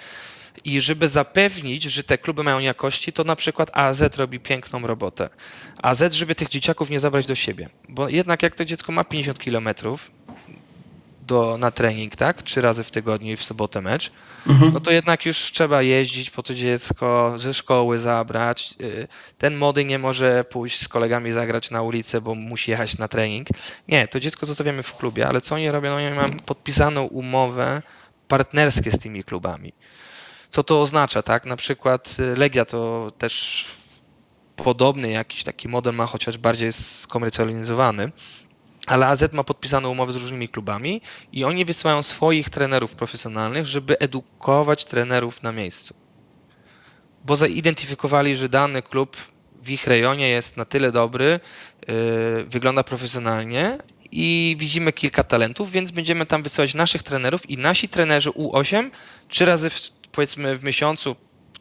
[0.63, 5.29] i żeby zapewnić, że te kluby mają jakości, to na przykład AZ robi piękną robotę.
[5.77, 7.69] AZ, żeby tych dzieciaków nie zabrać do siebie.
[7.89, 10.11] Bo jednak jak to dziecko ma 50 kilometrów,
[11.25, 12.43] do, na trening, tak?
[12.43, 14.11] Trzy razy w tygodniu i w sobotę mecz,
[14.47, 14.73] mhm.
[14.73, 18.75] no to jednak już trzeba jeździć po to dziecko, ze szkoły zabrać.
[18.81, 19.07] Y,
[19.37, 23.47] ten młody nie może pójść z kolegami zagrać na ulicę, bo musi jechać na trening.
[23.87, 25.89] Nie, to dziecko zostawiamy w klubie, ale co oni robią?
[25.89, 27.81] No, oni mają podpisaną umowę
[28.27, 29.73] partnerskie z tymi klubami.
[30.49, 31.45] Co to oznacza, tak?
[31.45, 33.65] Na przykład y, Legia to też
[34.55, 38.11] podobny jakiś taki model ma, chociaż bardziej skomercjalizowany
[38.85, 41.01] ale AZ ma podpisane umowy z różnymi klubami
[41.33, 45.93] i oni wysyłają swoich trenerów profesjonalnych, żeby edukować trenerów na miejscu.
[47.25, 49.17] Bo zaidentyfikowali, że dany klub
[49.61, 51.39] w ich rejonie jest na tyle dobry,
[51.87, 53.77] yy, wygląda profesjonalnie
[54.11, 58.89] i widzimy kilka talentów, więc będziemy tam wysyłać naszych trenerów i nasi trenerzy U8
[59.27, 61.15] trzy razy w, powiedzmy w miesiącu,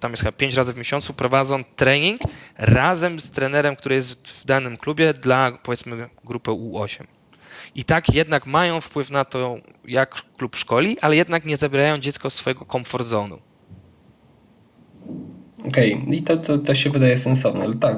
[0.04, 2.20] tam jest chyba pięć razy w miesiącu, prowadzą trening
[2.58, 7.04] razem z trenerem, który jest w danym klubie dla powiedzmy grupy U8.
[7.74, 12.30] I tak jednak mają wpływ na to, jak klub szkoli, ale jednak nie zabierają dziecko
[12.30, 13.38] z swojego comfort zone'u.
[15.68, 16.14] Okej, okay.
[16.14, 17.96] i to, to, to się wydaje sensowne, ale tak,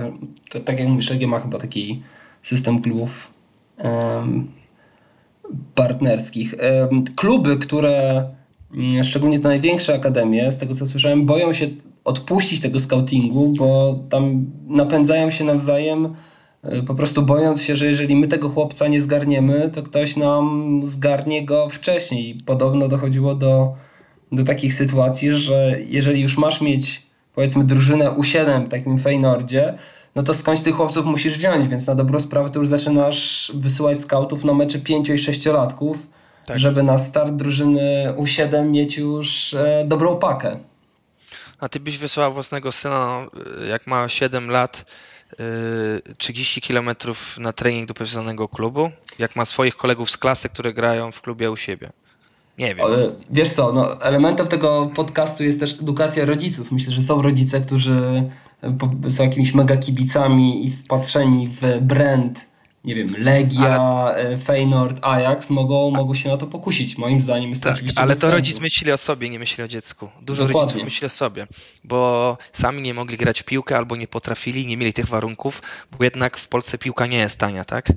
[0.51, 2.03] to, tak jak mówisz, Legia ma chyba taki
[2.43, 3.31] system klubów
[3.79, 4.53] um,
[5.75, 6.55] partnerskich.
[6.91, 8.23] Um, kluby, które,
[8.75, 11.67] mm, szczególnie te największe akademie, z tego co słyszałem, boją się
[12.07, 16.15] odpuścić tego scoutingu, bo tam napędzają się nawzajem,
[16.63, 20.81] e, po prostu bojąc się, że jeżeli my tego chłopca nie zgarniemy, to ktoś nam
[20.85, 22.39] zgarnie go wcześniej.
[22.47, 23.75] Podobno dochodziło do,
[24.33, 27.03] do takich sytuacji, że jeżeli już masz mieć
[27.35, 29.75] powiedzmy drużynę U7 w takim Feynordzie,
[30.15, 34.01] no to skądś tych chłopców musisz wziąć, więc na dobrą sprawę to już zaczynasz wysyłać
[34.01, 36.11] scoutów na mecze 5 i 6 latków,
[36.47, 36.59] tak.
[36.59, 40.57] żeby na start drużyny U7 mieć już e, dobrą pakę.
[41.61, 44.85] A ty byś wysłał własnego syna, no, jak ma 7 lat,
[46.19, 46.91] 30 e, km
[47.39, 51.51] na trening do profesjonalnego klubu, jak ma swoich kolegów z klasy, które grają w klubie
[51.51, 51.91] u siebie.
[52.59, 52.87] Nie wiem.
[53.31, 56.73] Wiesz co, no, elementem tego podcastu jest też edukacja rodziców.
[56.73, 58.31] Myślę, że są rodzice, którzy
[59.09, 62.47] są jakimiś mega kibicami i wpatrzeni w brand,
[62.87, 64.17] nie wiem, Legia, ale...
[64.17, 66.99] E, Feyenoord, Ajax, mogą, mogą się na to pokusić.
[66.99, 68.37] Moim zdaniem jest to tak, oczywiście Ale to sensu.
[68.37, 70.09] rodzic myśli o sobie, nie myśli o dziecku.
[70.23, 70.61] Dużo Dokładnie.
[70.61, 71.47] rodziców myśli o sobie,
[71.85, 75.63] bo sami nie mogli grać w piłkę albo nie potrafili, nie mieli tych warunków,
[75.99, 77.93] bo jednak w Polsce piłka nie jest tania, tak?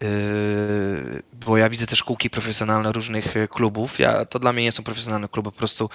[0.00, 3.98] Yy, bo ja widzę też kółki profesjonalne różnych y, klubów.
[3.98, 5.90] Ja, to dla mnie nie są profesjonalne kluby, po prostu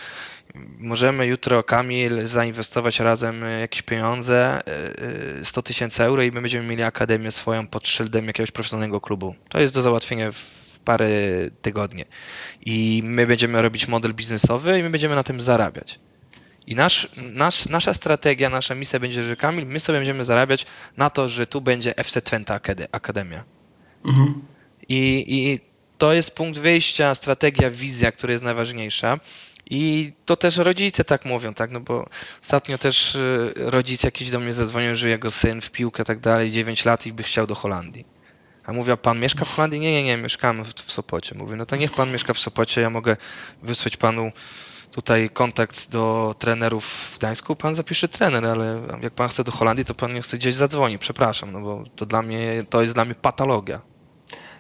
[0.79, 4.61] możemy jutro, Kamil, zainwestować razem y, jakieś pieniądze,
[5.43, 9.35] 100 y, tysięcy euro i my będziemy mieli akademię swoją pod szyldem jakiegoś profesjonalnego klubu.
[9.49, 11.09] To jest do załatwienia w parę
[11.61, 12.05] tygodni.
[12.65, 15.99] I my będziemy robić model biznesowy i my będziemy na tym zarabiać.
[16.67, 20.65] I nasz, nasz, nasza strategia, nasza misja będzie, że Kamil, my sobie będziemy zarabiać
[20.97, 22.59] na to, że tu będzie FC Twente
[22.91, 23.43] Akademia.
[24.05, 24.41] Mhm.
[24.89, 25.59] I, I
[25.97, 29.19] to jest punkt wyjścia, strategia, wizja, która jest najważniejsza.
[29.69, 31.71] I to też rodzice tak mówią, tak?
[31.71, 32.09] No bo
[32.41, 36.51] ostatnio też y, rodzic jakiś do mnie zadzwonił, że jego syn w piłkę tak dalej,
[36.51, 38.05] 9 lat i by chciał do Holandii.
[38.65, 39.79] A mówię, a pan mieszka w Holandii?
[39.79, 41.35] Nie, nie, nie, mieszkamy w, Sopocie.
[41.35, 43.17] Mówię, no to niech pan mieszka w Sopocie, ja mogę
[43.63, 44.31] wysłać panu
[44.91, 49.85] tutaj kontakt do trenerów w Gdańsku, pan zapisze trener, ale jak pan chce do Holandii,
[49.85, 53.05] to pan nie chce gdzieś zadzwoni, przepraszam, no bo to dla mnie, to jest dla
[53.05, 53.81] mnie patologia.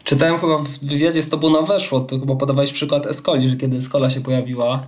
[0.03, 3.77] Czytałem chyba w wywiadzie z tobą na weszło, to chyba podawałeś przykład Escoli, że kiedy
[3.77, 4.87] Escola się pojawiła,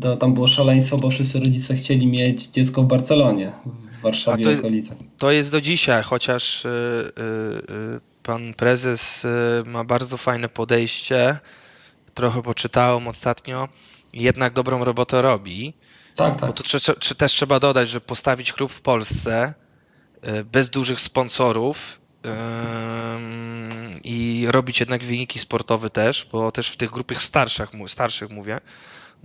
[0.00, 3.52] to tam było szaleństwo, bo wszyscy rodzice chcieli mieć dziecko w Barcelonie,
[3.98, 4.98] w Warszawie i okolicach.
[5.18, 6.70] To jest do dzisiaj, chociaż yy,
[7.74, 9.26] yy, pan prezes
[9.66, 11.38] ma bardzo fajne podejście,
[12.14, 13.68] trochę poczytałem ostatnio,
[14.12, 15.74] jednak dobrą robotę robi.
[16.16, 16.50] Tak, tak.
[16.50, 19.54] Bo to też trzeba dodać, że postawić klub w Polsce
[20.52, 22.00] bez dużych sponsorów
[24.04, 28.60] i robić jednak wyniki sportowe też, bo też w tych grupach starszych, starszych mówię,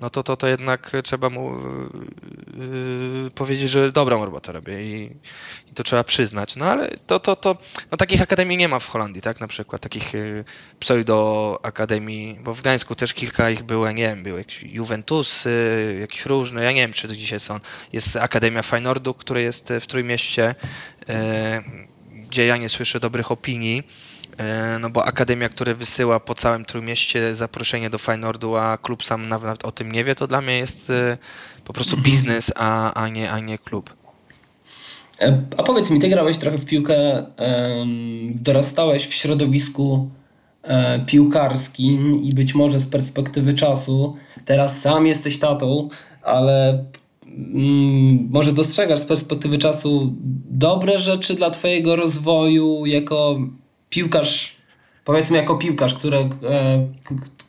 [0.02, 1.56] no to, to, to jednak trzeba mu
[3.24, 5.18] yy, powiedzieć, że dobrą robotę robię i,
[5.72, 6.56] i, to trzeba przyznać.
[6.56, 7.58] No ale to, to, to
[7.92, 10.46] no takich akademii nie ma w Holandii, tak na przykład, takich yy,
[10.80, 16.26] pseudo-akademii, bo w Gdańsku też kilka ich było, ja nie wiem, były jakieś Juventusy, jakieś
[16.26, 17.60] różne, ja nie wiem, czy to dzisiaj są.
[17.94, 20.56] Jest Akademia Feynordu, która jest w Trójmieście,
[21.08, 21.16] yy,
[22.30, 23.84] gdzie ja nie słyszę dobrych opinii,
[24.80, 29.66] no bo akademia, która wysyła po całym Trójmieście zaproszenie do Feynordu, a klub sam nawet
[29.66, 31.18] o tym nie wie, to dla mnie jest e,
[31.66, 32.12] po prostu mhm.
[32.12, 33.96] biznes, a, a, nie, a nie klub.
[35.22, 37.26] E, a powiedz mi, ty grałeś trochę w piłkę,
[38.36, 40.10] dorastałeś w środowisku
[41.06, 45.90] piłkarskim i być może z perspektywy czasu, teraz sam jesteś tatą,
[46.22, 46.86] ale
[47.38, 50.14] Mm, może dostrzegasz z perspektywy czasu
[50.50, 53.40] dobre rzeczy dla Twojego rozwoju jako
[53.90, 54.56] piłkarz,
[55.06, 56.88] powiedzmy jako piłkarz, które, e,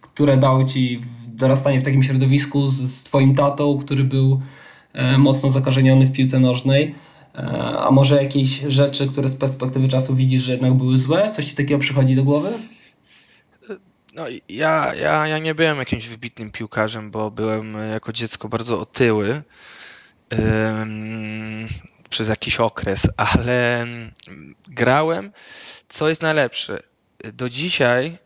[0.00, 4.40] które dało Ci dorastanie w takim środowisku z, z Twoim tatą, który był
[4.92, 6.94] e, mocno zakażeniony w piłce nożnej.
[7.34, 7.38] E,
[7.78, 11.30] a może jakieś rzeczy, które z perspektywy czasu widzisz, że jednak były złe?
[11.30, 12.48] Coś Ci takiego przychodzi do głowy?
[14.14, 19.42] No, ja, ja, ja nie byłem jakimś wybitnym piłkarzem, bo byłem jako dziecko bardzo otyły
[22.10, 23.86] przez jakiś okres, ale
[24.68, 25.32] grałem,
[25.88, 26.82] co jest najlepsze.
[27.32, 28.18] Do dzisiaj,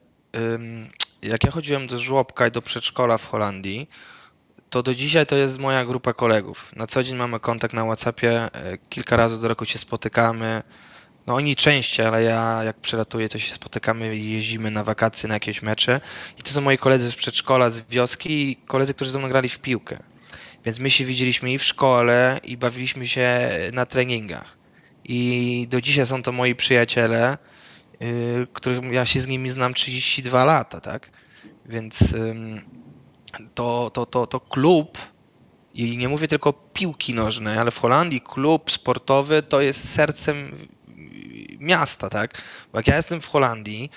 [1.22, 3.88] jak ja chodziłem do żłobka i do przedszkola w Holandii,
[4.70, 6.76] to do dzisiaj to jest moja grupa kolegów.
[6.76, 10.62] Na co dzień mamy kontakt na WhatsAppie, e, kilka razy do roku się spotykamy.
[11.26, 15.34] No oni częściej, ale ja jak przelatuję, to się spotykamy i jeździmy na wakacje, na
[15.34, 16.00] jakieś mecze.
[16.38, 19.48] I to są moi koledzy z przedszkola, z wioski i koledzy, którzy ze mną grali
[19.48, 20.13] w piłkę.
[20.64, 24.58] Więc my się widzieliśmy i w szkole, i bawiliśmy się na treningach.
[25.04, 27.38] I do dzisiaj są to moi przyjaciele,
[28.00, 31.10] yy, których ja się z nimi znam 32 lata, tak?
[31.66, 32.60] Więc ym,
[33.54, 34.98] to, to, to, to klub,
[35.74, 40.68] i nie mówię tylko piłki nożnej, ale w Holandii klub sportowy to jest sercem
[41.58, 42.42] miasta, tak?
[42.72, 43.90] Bo jak ja jestem w Holandii,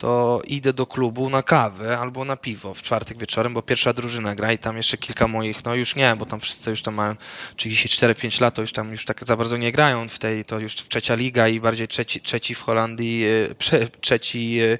[0.00, 4.34] to idę do klubu na kawę albo na piwo w czwartek wieczorem, bo pierwsza drużyna
[4.34, 7.14] gra i tam jeszcze kilka moich, no już nie, bo tam wszyscy już tam mają
[7.56, 10.74] 34-5 lat, to już tam już tak za bardzo nie grają w tej, to już
[10.74, 14.78] trzecia liga i bardziej trzeci, trzeci w Holandii, e, prze, trzeci, e,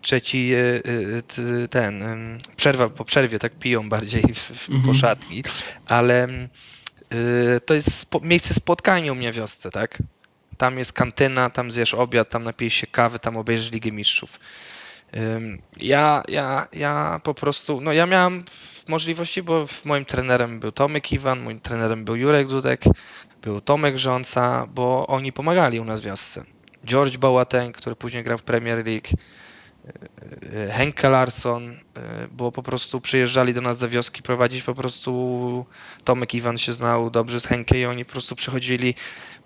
[0.00, 2.04] trzeci e, ten,
[2.56, 4.94] przerwa po przerwie, tak piją bardziej w, w, Mhm.
[4.94, 5.42] szatni,
[5.86, 6.28] ale
[7.66, 9.98] to jest miejsce spotkania u mnie w wiosce, tak?
[10.62, 14.40] Tam jest kantyna, tam zjesz obiad, tam napijesz się kawy, tam obejrzysz Ligę Mistrzów.
[15.76, 18.44] Ja, ja, ja po prostu, no ja miałem
[18.88, 22.84] możliwości, bo moim trenerem był Tomek Iwan, moim trenerem był Jurek Dudek,
[23.42, 26.44] był Tomek Rząca, bo oni pomagali u nas w wiosce.
[26.86, 29.08] George Boateng, który później grał w Premier League,
[30.70, 31.76] Henke Larsson, y,
[32.32, 35.66] bo po prostu przyjeżdżali do nas do wioski prowadzić po prostu
[36.04, 38.94] Tomek Iwan się znał dobrze z Henke i oni po prostu przychodzili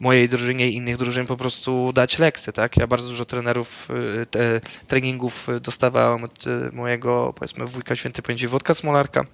[0.00, 2.76] mojej drużynie i innych drużyn po prostu dać lekcje, tak?
[2.76, 3.88] Ja bardzo dużo trenerów,
[4.22, 9.24] y, te, treningów dostawałem od y, mojego, powiedzmy, wujka święty pamięci Wodka Smolarka,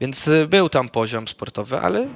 [0.00, 2.08] więc był tam poziom sportowy, ale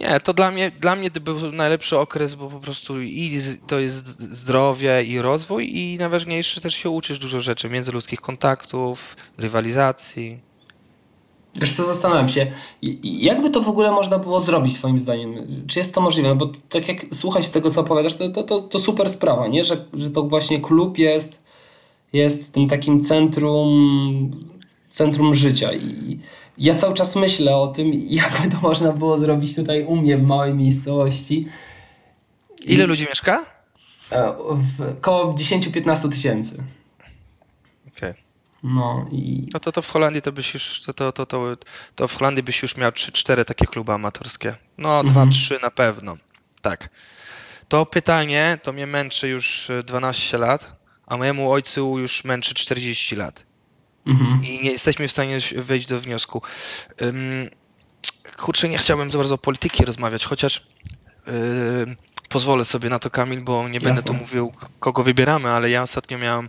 [0.00, 3.78] nie, to dla mnie, dla mnie to był najlepszy okres, bo po prostu i to
[3.78, 10.38] jest zdrowie i rozwój i najważniejsze też się uczysz dużo rzeczy, międzyludzkich kontaktów, rywalizacji.
[11.54, 12.46] Wiesz co, zastanawiam się,
[13.02, 15.34] jakby to w ogóle można było zrobić swoim zdaniem?
[15.66, 16.34] Czy jest to możliwe?
[16.34, 19.64] Bo tak jak słuchać tego, co opowiadasz, to, to, to, to super sprawa, nie?
[19.64, 21.44] Że, że to właśnie klub jest,
[22.12, 24.30] jest tym takim centrum,
[24.88, 25.72] centrum życia.
[25.72, 26.18] I
[26.60, 30.22] ja cały czas myślę o tym, jakby to można było zrobić tutaj u mnie w
[30.22, 31.46] małej miejscowości.
[32.64, 33.46] Ile ludzi mieszka?
[34.12, 36.62] E, W koło 10-15 tysięcy.
[37.88, 38.14] Okej.
[38.62, 41.56] No i No to, to w Holandii to byś już, to, to, to, to,
[41.94, 44.54] to w Holandii byś już miał 3-4 takie kluby amatorskie.
[44.78, 45.30] No, Mhm.
[45.30, 46.16] 2-3 na pewno.
[46.62, 46.88] Tak.
[47.68, 53.16] To pytanie to mnie męczy już e, 12 lat, a mojemu ojcu już męczy 40
[53.16, 53.42] lat.
[54.06, 54.44] Mhm.
[54.44, 56.42] I nie jesteśmy w stanie wejść do wniosku.
[58.36, 60.66] Kurczę, nie chciałbym za bardzo o polityki rozmawiać, chociaż
[62.28, 64.26] pozwolę sobie na to, Kamil, bo nie będę tu Jasne.
[64.26, 66.48] mówił, kogo wybieramy, ale ja ostatnio miałem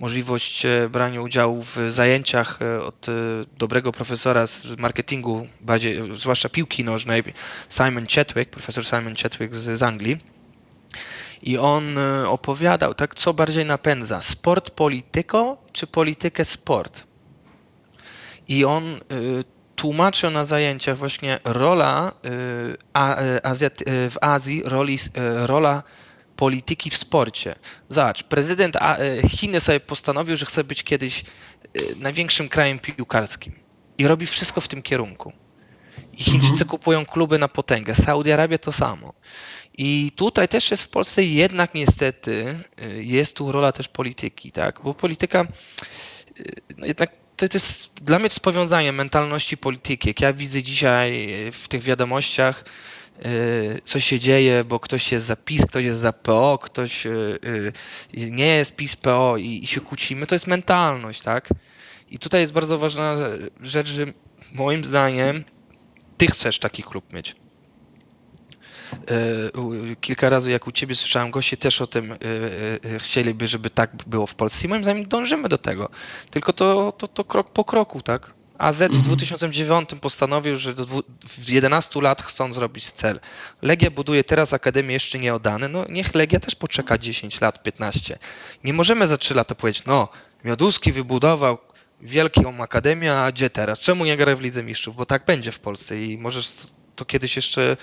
[0.00, 3.12] możliwość e, brania udziału w zajęciach e, od e,
[3.58, 7.22] dobrego profesora z marketingu, bardziej, zwłaszcza piłki nożnej,
[7.70, 10.39] Simon Chetwick, profesor Simon Chetwick z, z Anglii.
[11.42, 17.04] I on e, opowiadał, tak, co bardziej napędza, sport polityką czy politykę sport?
[18.48, 19.00] I on y,
[19.76, 22.30] tłumaczył na zajęciach właśnie rola y,
[24.10, 24.98] w Azji, roli,
[25.46, 25.82] rola
[26.36, 27.54] polityki w sporcie.
[27.88, 28.76] Zobacz, prezydent
[29.28, 31.24] Chiny sobie postanowił, że chce być kiedyś
[31.96, 33.52] największym krajem piłkarskim
[33.98, 35.32] i robi wszystko w tym kierunku.
[36.12, 36.68] I Chińczycy Mhm.
[36.68, 39.12] kupują kluby na potęgę, Saudi Arabia to samo.
[39.78, 44.80] I tutaj też jest w Polsce jednak niestety y, jest tu rola też polityki, tak?
[44.84, 45.46] Bo polityka
[46.40, 46.44] y,
[46.78, 50.08] no jednak to, to jest dla mnie to jest powiązanie mentalności polityki.
[50.08, 52.64] Jak ja widzę dzisiaj y, w tych wiadomościach,
[53.84, 57.06] co się dzieje, bo ktoś jest za PiS, ktoś jest za PO, ktoś
[58.14, 61.48] nie jest PiS, PO i, i się kłócimy, to jest mentalność, tak?
[62.10, 63.16] I tutaj jest bardzo ważna
[63.60, 64.06] rzecz, że
[64.52, 65.44] moim zdaniem
[66.16, 67.36] ty chcesz taki klub mieć.
[68.92, 72.16] E, Kilka razy, jak u ciebie słyszałem, goście też o tym e,
[72.94, 74.66] e, chcieliby, żeby tak było w Polsce.
[74.66, 75.88] I moim zdaniem dążymy do tego.
[76.30, 78.30] Tylko to, to, to krok po kroku, tak?
[78.58, 79.02] AZ w Mhm.
[79.02, 83.20] 2009 postanowił, że do dwu- w 11 lat chcą zrobić cel.
[83.62, 85.68] Legia buduje teraz akademię jeszcze nie oddane.
[85.68, 88.18] No niech Legia też poczeka 10 lat, 15.
[88.64, 90.08] Nie możemy za 3 lata powiedzieć, no
[90.44, 91.58] Mioduski wybudował
[92.00, 93.78] wielką akademię, a gdzie teraz?
[93.78, 94.96] Czemu nie gra w Lidze Mistrzów?
[94.96, 96.48] Bo tak będzie w Polsce i możesz
[96.96, 97.76] to kiedyś jeszcze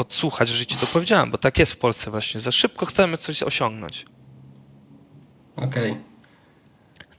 [0.00, 2.40] odsłuchać, że ci to powiedziałem, bo tak jest w Polsce właśnie.
[2.40, 4.04] Za szybko chcemy coś osiągnąć.
[5.56, 5.96] Okej.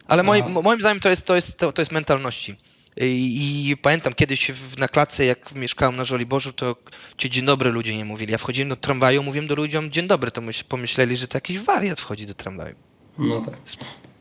[0.07, 2.57] Ale moim, moim zdaniem to jest, to jest, to, to jest mentalności.
[2.97, 6.75] I, I pamiętam kiedyś w, na klatce, jak mieszkałem na Żoliborzu, to
[7.17, 8.31] ci dzień dobry ludzie nie mówili.
[8.31, 11.59] Ja wchodziłem do tramwaju, mówiłem do ludziom dzień dobry, to myśl, pomyśleli, że to jakiś
[11.59, 12.75] wariat wchodzi do tramwaju.
[13.17, 13.57] No tak.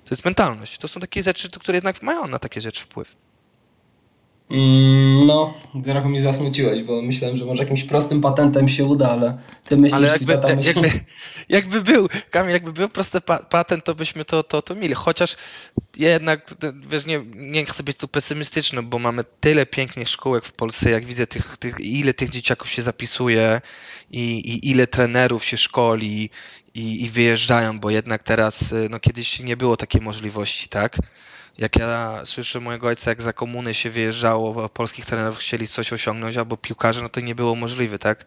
[0.05, 0.79] To jest mentalność.
[0.79, 3.17] To są takie rzeczy, które jednak mają na takie rzeczy wpływ.
[4.51, 9.39] Mm, no, trochę mnie zasmuciłeś, bo myślałem, że może jakimś prostym patentem się uda, ale
[9.65, 10.83] ty myślisz, Ale jakby, tata myśli...
[10.83, 11.01] jakby,
[11.49, 14.95] jakby był, Kamil, jakby był prosty pa- patent, to byśmy to, to, to mieli.
[14.95, 15.37] Chociaż
[15.97, 16.55] jednak,
[16.89, 21.05] wiesz, nie, nie chcę być tu pesymistyczny, bo mamy tyle pięknych szkółek w Polsce, jak
[21.05, 23.61] widzę tych, tych, ile tych dzieciaków się zapisuje
[24.11, 26.31] i, i ile trenerów się szkoli
[26.75, 30.97] i, i wyjeżdżają, bo jednak teraz, no kiedyś nie było takiej możliwości, tak?
[31.61, 36.37] Jak ja słyszę mojego ojca, jak za komuny się wyjeżdżało, polskich trenerów chcieli coś osiągnąć,
[36.37, 38.25] albo piłkarze, no to nie było możliwe, tak?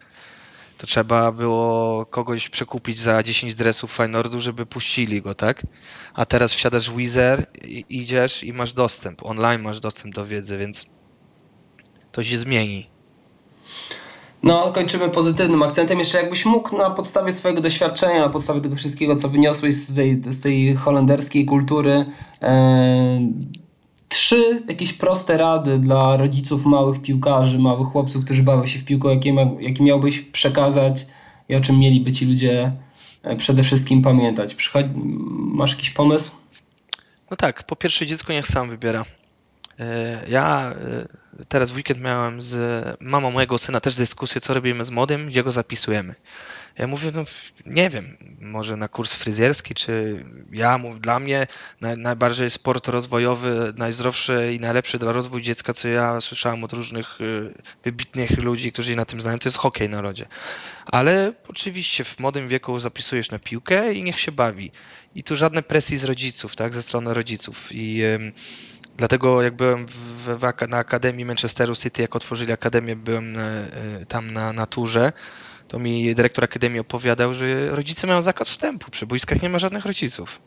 [0.78, 5.62] To trzeba było kogoś przekupić za 10 dresów Feynordu, żeby puścili go, tak?
[6.14, 7.46] A teraz wsiadasz w Wizer,
[7.88, 9.22] idziesz i masz dostęp.
[9.22, 10.86] Online masz dostęp do wiedzy, więc
[12.12, 12.90] to się zmieni.
[14.44, 15.98] No, kończymy pozytywnym akcentem.
[15.98, 20.22] Jeszcze jakbyś mógł na podstawie swojego doświadczenia, na podstawie tego wszystkiego, co wyniosłeś z tej,
[20.28, 22.04] z tej holenderskiej kultury,
[22.42, 23.28] e,
[24.08, 29.08] trzy jakieś proste rady dla rodziców małych piłkarzy, małych chłopców, którzy bawią się w piłkę,
[29.08, 31.06] jakie, jakie miałbyś przekazać
[31.48, 32.72] i o czym mieliby ci ludzie
[33.22, 34.54] e, przede wszystkim pamiętać?
[34.54, 34.90] Przychodzi,
[35.36, 36.30] masz jakiś pomysł?
[37.30, 39.04] No tak, po pierwsze dziecko niech sam wybiera.
[39.80, 40.74] E, Ja
[41.40, 42.56] e, teraz w weekend miałem z
[43.00, 46.14] mamą mojego syna też dyskusję, co robimy z młodym, gdzie go zapisujemy.
[46.78, 47.24] Ja mówię, no
[47.66, 51.46] nie wiem, może na kurs fryzjerski, czy ja mówię, dla mnie
[51.80, 57.20] naj, najbardziej sport rozwojowy, najzdrowszy i najlepszy dla rozwoju dziecka, co ja słyszałem od różnych
[57.20, 57.54] y,
[57.84, 60.26] wybitnych ludzi, którzy na tym znają, to jest hokej na lodzie.
[60.86, 64.70] Ale oczywiście w młodym wieku zapisujesz na piłkę i niech się bawi.
[65.14, 67.68] I tu żadnej presji z rodziców, tak, ze strony rodziców.
[67.72, 68.32] I ym,
[68.96, 69.94] dlatego jak byłem w,
[70.26, 75.12] w, na Akademii Manchesteru City, jak otworzyli Akademię, byłem y, tam na, na turze,
[75.68, 79.86] to mi dyrektor Akademii opowiadał, że rodzice mają zakaz wstępu, przy boiskach nie ma żadnych
[79.86, 80.40] rodziców.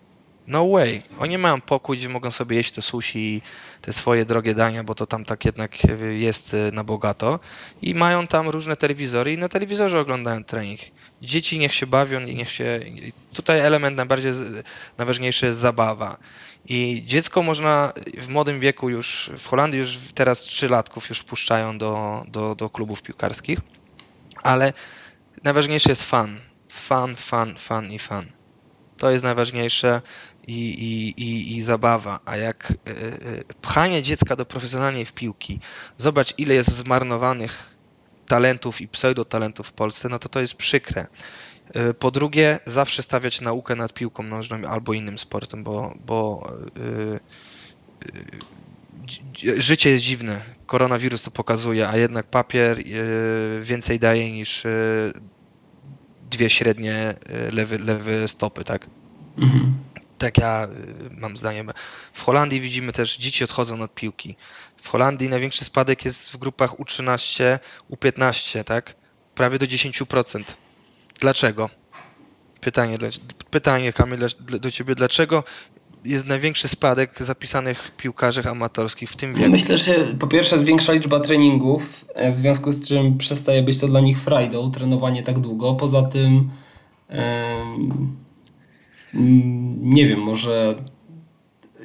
[0.47, 1.01] No way.
[1.19, 3.41] Oni mają pokój, gdzie mogą sobie jeść te sushi
[3.81, 5.71] te swoje drogie dania, bo to tam tak jednak
[6.11, 7.39] jest y, na bogato.
[7.81, 10.79] I mają tam różne telewizory i na telewizorze oglądają trening.
[11.21, 12.79] Dzieci niech się bawią i niech się...
[13.33, 14.33] Tutaj element najbardziej,
[14.97, 16.17] najważniejszy jest zabawa.
[16.69, 22.23] I dziecko można w młodym wieku już, w Holandii już teraz trzylatków już wpuszczają do,
[22.27, 23.59] do, do klubów piłkarskich,
[24.43, 24.73] ale
[25.43, 26.39] najważniejszy jest fan.
[26.69, 28.25] Fan, fan, fan i fan.
[28.97, 30.01] To jest najważniejsze
[30.47, 32.19] i, i, i, i zabawa.
[32.25, 35.59] A jak y, y, pchanie dziecka do profesjonalnej w piłki,
[35.97, 37.77] zobacz ile jest zmarnowanych
[38.27, 41.07] talentów i pseudotalentów w Polsce, no to to jest przykre.
[41.75, 47.19] Y, Po drugie, zawsze stawiać naukę nad piłką nożną albo innym sportem, bo, bo y,
[48.15, 48.39] y,
[49.05, 50.41] dzi- dzi- życie jest dziwne.
[50.65, 54.63] Koronawirus to pokazuje, a jednak papier y, więcej daje niż
[56.31, 57.13] dwie średnie
[57.51, 58.87] lewy, lewy stopy, tak?
[59.37, 59.73] Mhm.
[60.17, 60.67] Tak ja
[61.11, 61.65] mam zdanie.
[62.13, 64.35] W Holandii widzimy też, dzieci odchodzą od piłki.
[64.77, 67.59] W Holandii największy spadek jest w grupach U13,
[67.91, 68.95] U15, tak?
[69.35, 70.43] Prawie do 10%.
[71.19, 71.69] Dlaczego?
[72.61, 72.97] Pytanie,
[73.49, 74.19] pytanie Kamil,
[74.59, 74.95] do ciebie.
[74.95, 75.43] Dlaczego
[76.05, 79.51] jest największy spadek zapisanych piłkarzy amatorskich w tym Ja wieku?
[79.51, 83.87] myślę, że po pierwsze zwiększa liczba treningów, e, w związku z czym przestaje być to
[83.87, 85.73] dla nich frajdą, trenowanie tak długo.
[85.75, 86.49] Poza tym,
[89.81, 90.75] nie wiem, może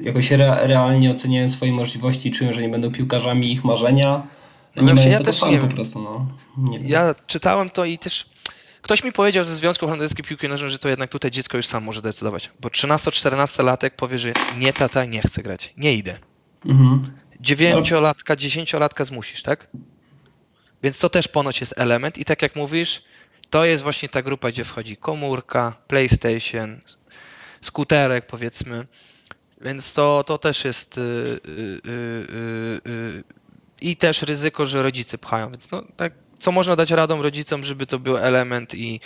[0.00, 4.26] jakoś re, realnie oceniają swoje możliwości czują, że nie będą piłkarzami ich marzenia.
[4.76, 5.68] No mają ja też nie po wiem.
[5.68, 6.02] prostu.
[6.02, 6.26] No.
[6.58, 6.88] Nie wiem.
[6.88, 8.30] Ja czytałem to i też
[8.82, 11.84] ktoś mi powiedział ze Związku Holenderskiej Piłki Nożnej, że to jednak tutaj dziecko już sam
[11.84, 12.50] może decydować.
[12.60, 16.18] Bo 13-14 latek powie, że nie tata, nie chcę grać, nie idę.
[16.66, 17.00] Mhm.
[17.40, 19.66] Dziewięciolatka, dziesięciolatka zmusisz, tak?
[20.82, 23.02] Więc to też ponoć jest element i tak jak mówisz,
[23.50, 26.80] to jest właśnie ta grupa, gdzie wchodzi komórka, PlayStation,
[27.60, 28.86] skuterek powiedzmy,
[29.60, 31.90] więc to, to też jest y, y, y,
[32.86, 33.24] y, y,
[33.80, 36.12] i też ryzyko, że rodzice pchają, więc no tak,
[36.42, 39.00] co można dać radom rodzicom, żeby to był element i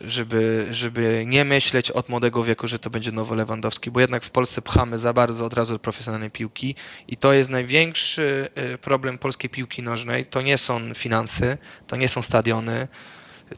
[0.00, 4.30] żeby, żeby nie myśleć od młodego wieku, że to będzie nowy Lewandowski, bo jednak w
[4.30, 6.74] Polsce pchamy za bardzo od razu do profesjonalnej piłki
[7.08, 10.26] i to jest największy y, problem polskiej piłki nożnej.
[10.26, 12.88] To nie są finanse, to nie są stadiony,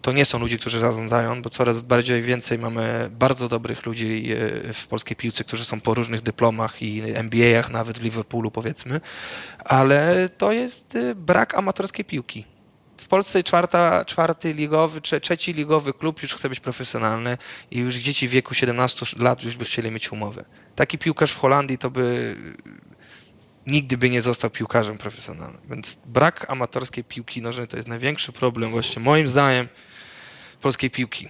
[0.01, 4.33] to nie są ludzie, którzy zarządzają, bo coraz bardziej więcej mamy bardzo dobrych ludzi
[4.69, 9.01] y, w polskiej piłce, którzy są po różnych dyplomach i NBA-ach, nawet w Liverpoolu powiedzmy,
[9.65, 12.54] ale to jest y, brak amatorskiej piłki.
[13.05, 17.39] W Polsce czwarta, czwarty ligowy, trze, trzeci ligowy klub już chce być profesjonalny
[17.71, 20.45] i już dzieci w wieku 17 lat już by chcieli mieć umowę.
[20.75, 22.37] Taki piłkarz w Holandii to by
[23.67, 25.61] nigdy by nie został piłkarzem profesjonalnym.
[25.71, 29.69] Więc brak amatorskiej piłki nożnej to jest największy problem właśnie moim zdaniem
[30.63, 31.29] polskiej piłki.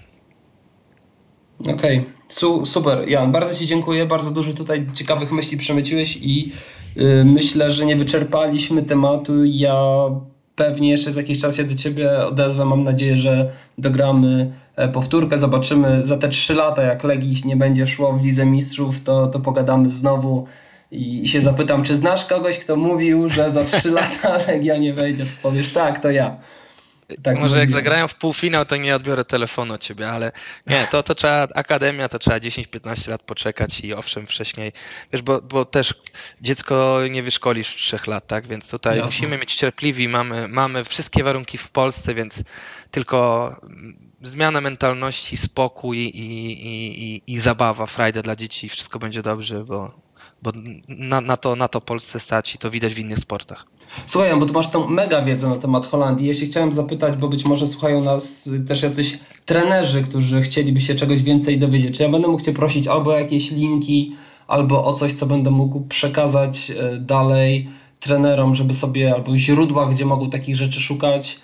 [1.59, 3.09] Okej, Su super.
[3.09, 4.07] Jan, bardzo Ci dziękuję.
[4.07, 6.53] Bardzo dużo tutaj ciekawych myśli przemyciłeś i
[6.97, 9.45] Y, Myślę, że nie wyczerpaliśmy tematu.
[9.45, 9.85] Ja
[10.57, 12.65] pewnie jeszcze za jakiś czas się do ciebie odezwę.
[12.65, 15.39] Mam nadzieję, że dogramy e, powtórkę.
[15.39, 19.41] Zobaczymy za te trzy lata, jak Legii nie będzie szło w Lidze Mistrzów, to, to
[19.41, 20.47] pogadamy znowu
[20.91, 25.25] i się zapytam, czy znasz kogoś, kto mówił, że za trzy lata Legia nie wejdzie.
[25.25, 26.37] To powiesz, tak, to ja.
[27.23, 27.69] Tak Może jak mówiłem.
[27.69, 30.33] zagrają w półfinał, to nie odbiorę telefonu od ciebie, ale
[30.67, 34.73] nie, to, to trzeba, akademia to trzeba 10-15 lat poczekać i owszem wcześniej,
[35.13, 35.95] wiesz, bo, bo też
[36.41, 39.15] dziecko nie wyszkolisz w trzech lat, tak, więc tutaj Jasne.
[39.15, 42.45] musimy mieć cierpliwi, mamy, mamy wszystkie warunki w Polsce, więc
[42.91, 43.51] tylko
[44.23, 50.04] zmiana mentalności, spokój i, i, i, i zabawa, frajda dla dzieci, wszystko będzie dobrze, bo,
[50.45, 50.53] bo
[50.89, 53.67] na, na, to, na to Polsce stać i to widać w innych sportach.
[54.07, 56.27] Słuchaj, bo tu masz tą mega wiedzę na temat Holandii.
[56.27, 60.95] Jeśli chciałem zapytać, bo być może słuchają nas y, też jacyś trenerzy, którzy chcieliby się
[60.95, 61.97] czegoś więcej dowiedzieć.
[61.97, 64.13] Czy ja będę mógł Cię prosić albo o jakieś linki,
[64.47, 67.69] albo o coś, co będę mógł przekazać y, dalej
[68.01, 71.39] trenerom, żeby sobie, albo źródła, gdzie mogą takich rzeczy szukać.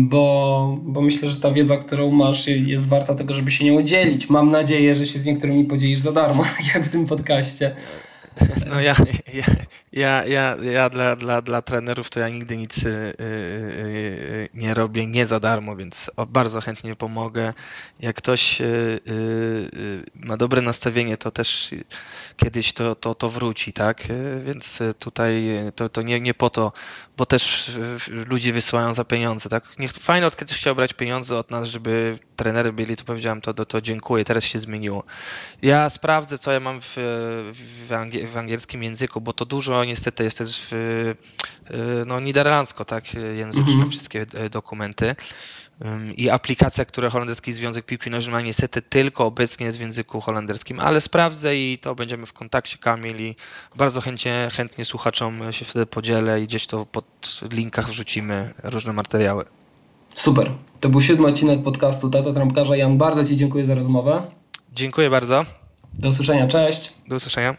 [0.00, 3.82] Bo, bo myślę, że ta wiedza, którą masz, je- jest warta tego, żeby się nią
[3.82, 4.30] dzielić.
[4.30, 7.76] Mam nadzieję, że się z niektórymi podzielisz za darmo, tak jak w tym podcaście.
[8.66, 8.96] No ja,
[9.34, 9.44] ja,
[9.92, 14.74] ja, ja, ja dla, dla, dla trenerów to ja nigdy nic y, y, y, nie
[14.74, 17.52] robię nie za darmo, więc bardzo chętnie pomogę.
[18.00, 18.62] Jak ktoś
[20.14, 21.74] ma dobre nastawienie, to też
[22.44, 24.10] kiedyś to, to, to wróci, tak?
[24.10, 26.72] Y, Więc y, tutaj y, to, to nie, nie po to,
[27.16, 27.70] bo też
[28.08, 29.78] ludzie wysyłają za pieniądze, tak?
[29.78, 33.54] Niech fajnie od kiedyś chciał brać pieniądze od nas, żeby trenery byli, to powiedziałem, to,
[33.54, 35.04] to, to dziękuję, teraz się zmieniło.
[35.62, 36.92] Ja sprawdzę, co ja mam w,
[37.52, 41.12] w, w angielskim języku, bo to dużo niestety jest też w,
[42.06, 43.90] no, niderlandzko, tak, języczne Mhm.
[43.90, 45.16] wszystkie dokumenty.
[46.16, 50.80] I aplikacja, które Holenderski Związek Piłki Nożnej ma niestety tylko obecnie jest w języku holenderskim,
[50.80, 53.36] ale sprawdzę i to będziemy w kontakcie, Kamil, i
[53.76, 59.44] bardzo chętnie, chętnie słuchaczom się wtedy podzielę i gdzieś to pod linkach wrzucimy różne materiały.
[60.14, 60.50] Super.
[60.80, 62.76] To był siódmy odcinek podcastu Tata Trampkarza.
[62.76, 64.22] Jan, bardzo Ci dziękuję za rozmowę.
[64.72, 65.44] Dziękuję bardzo.
[65.92, 66.48] Do usłyszenia.
[66.48, 66.92] Cześć.
[67.08, 67.56] Do usłyszenia.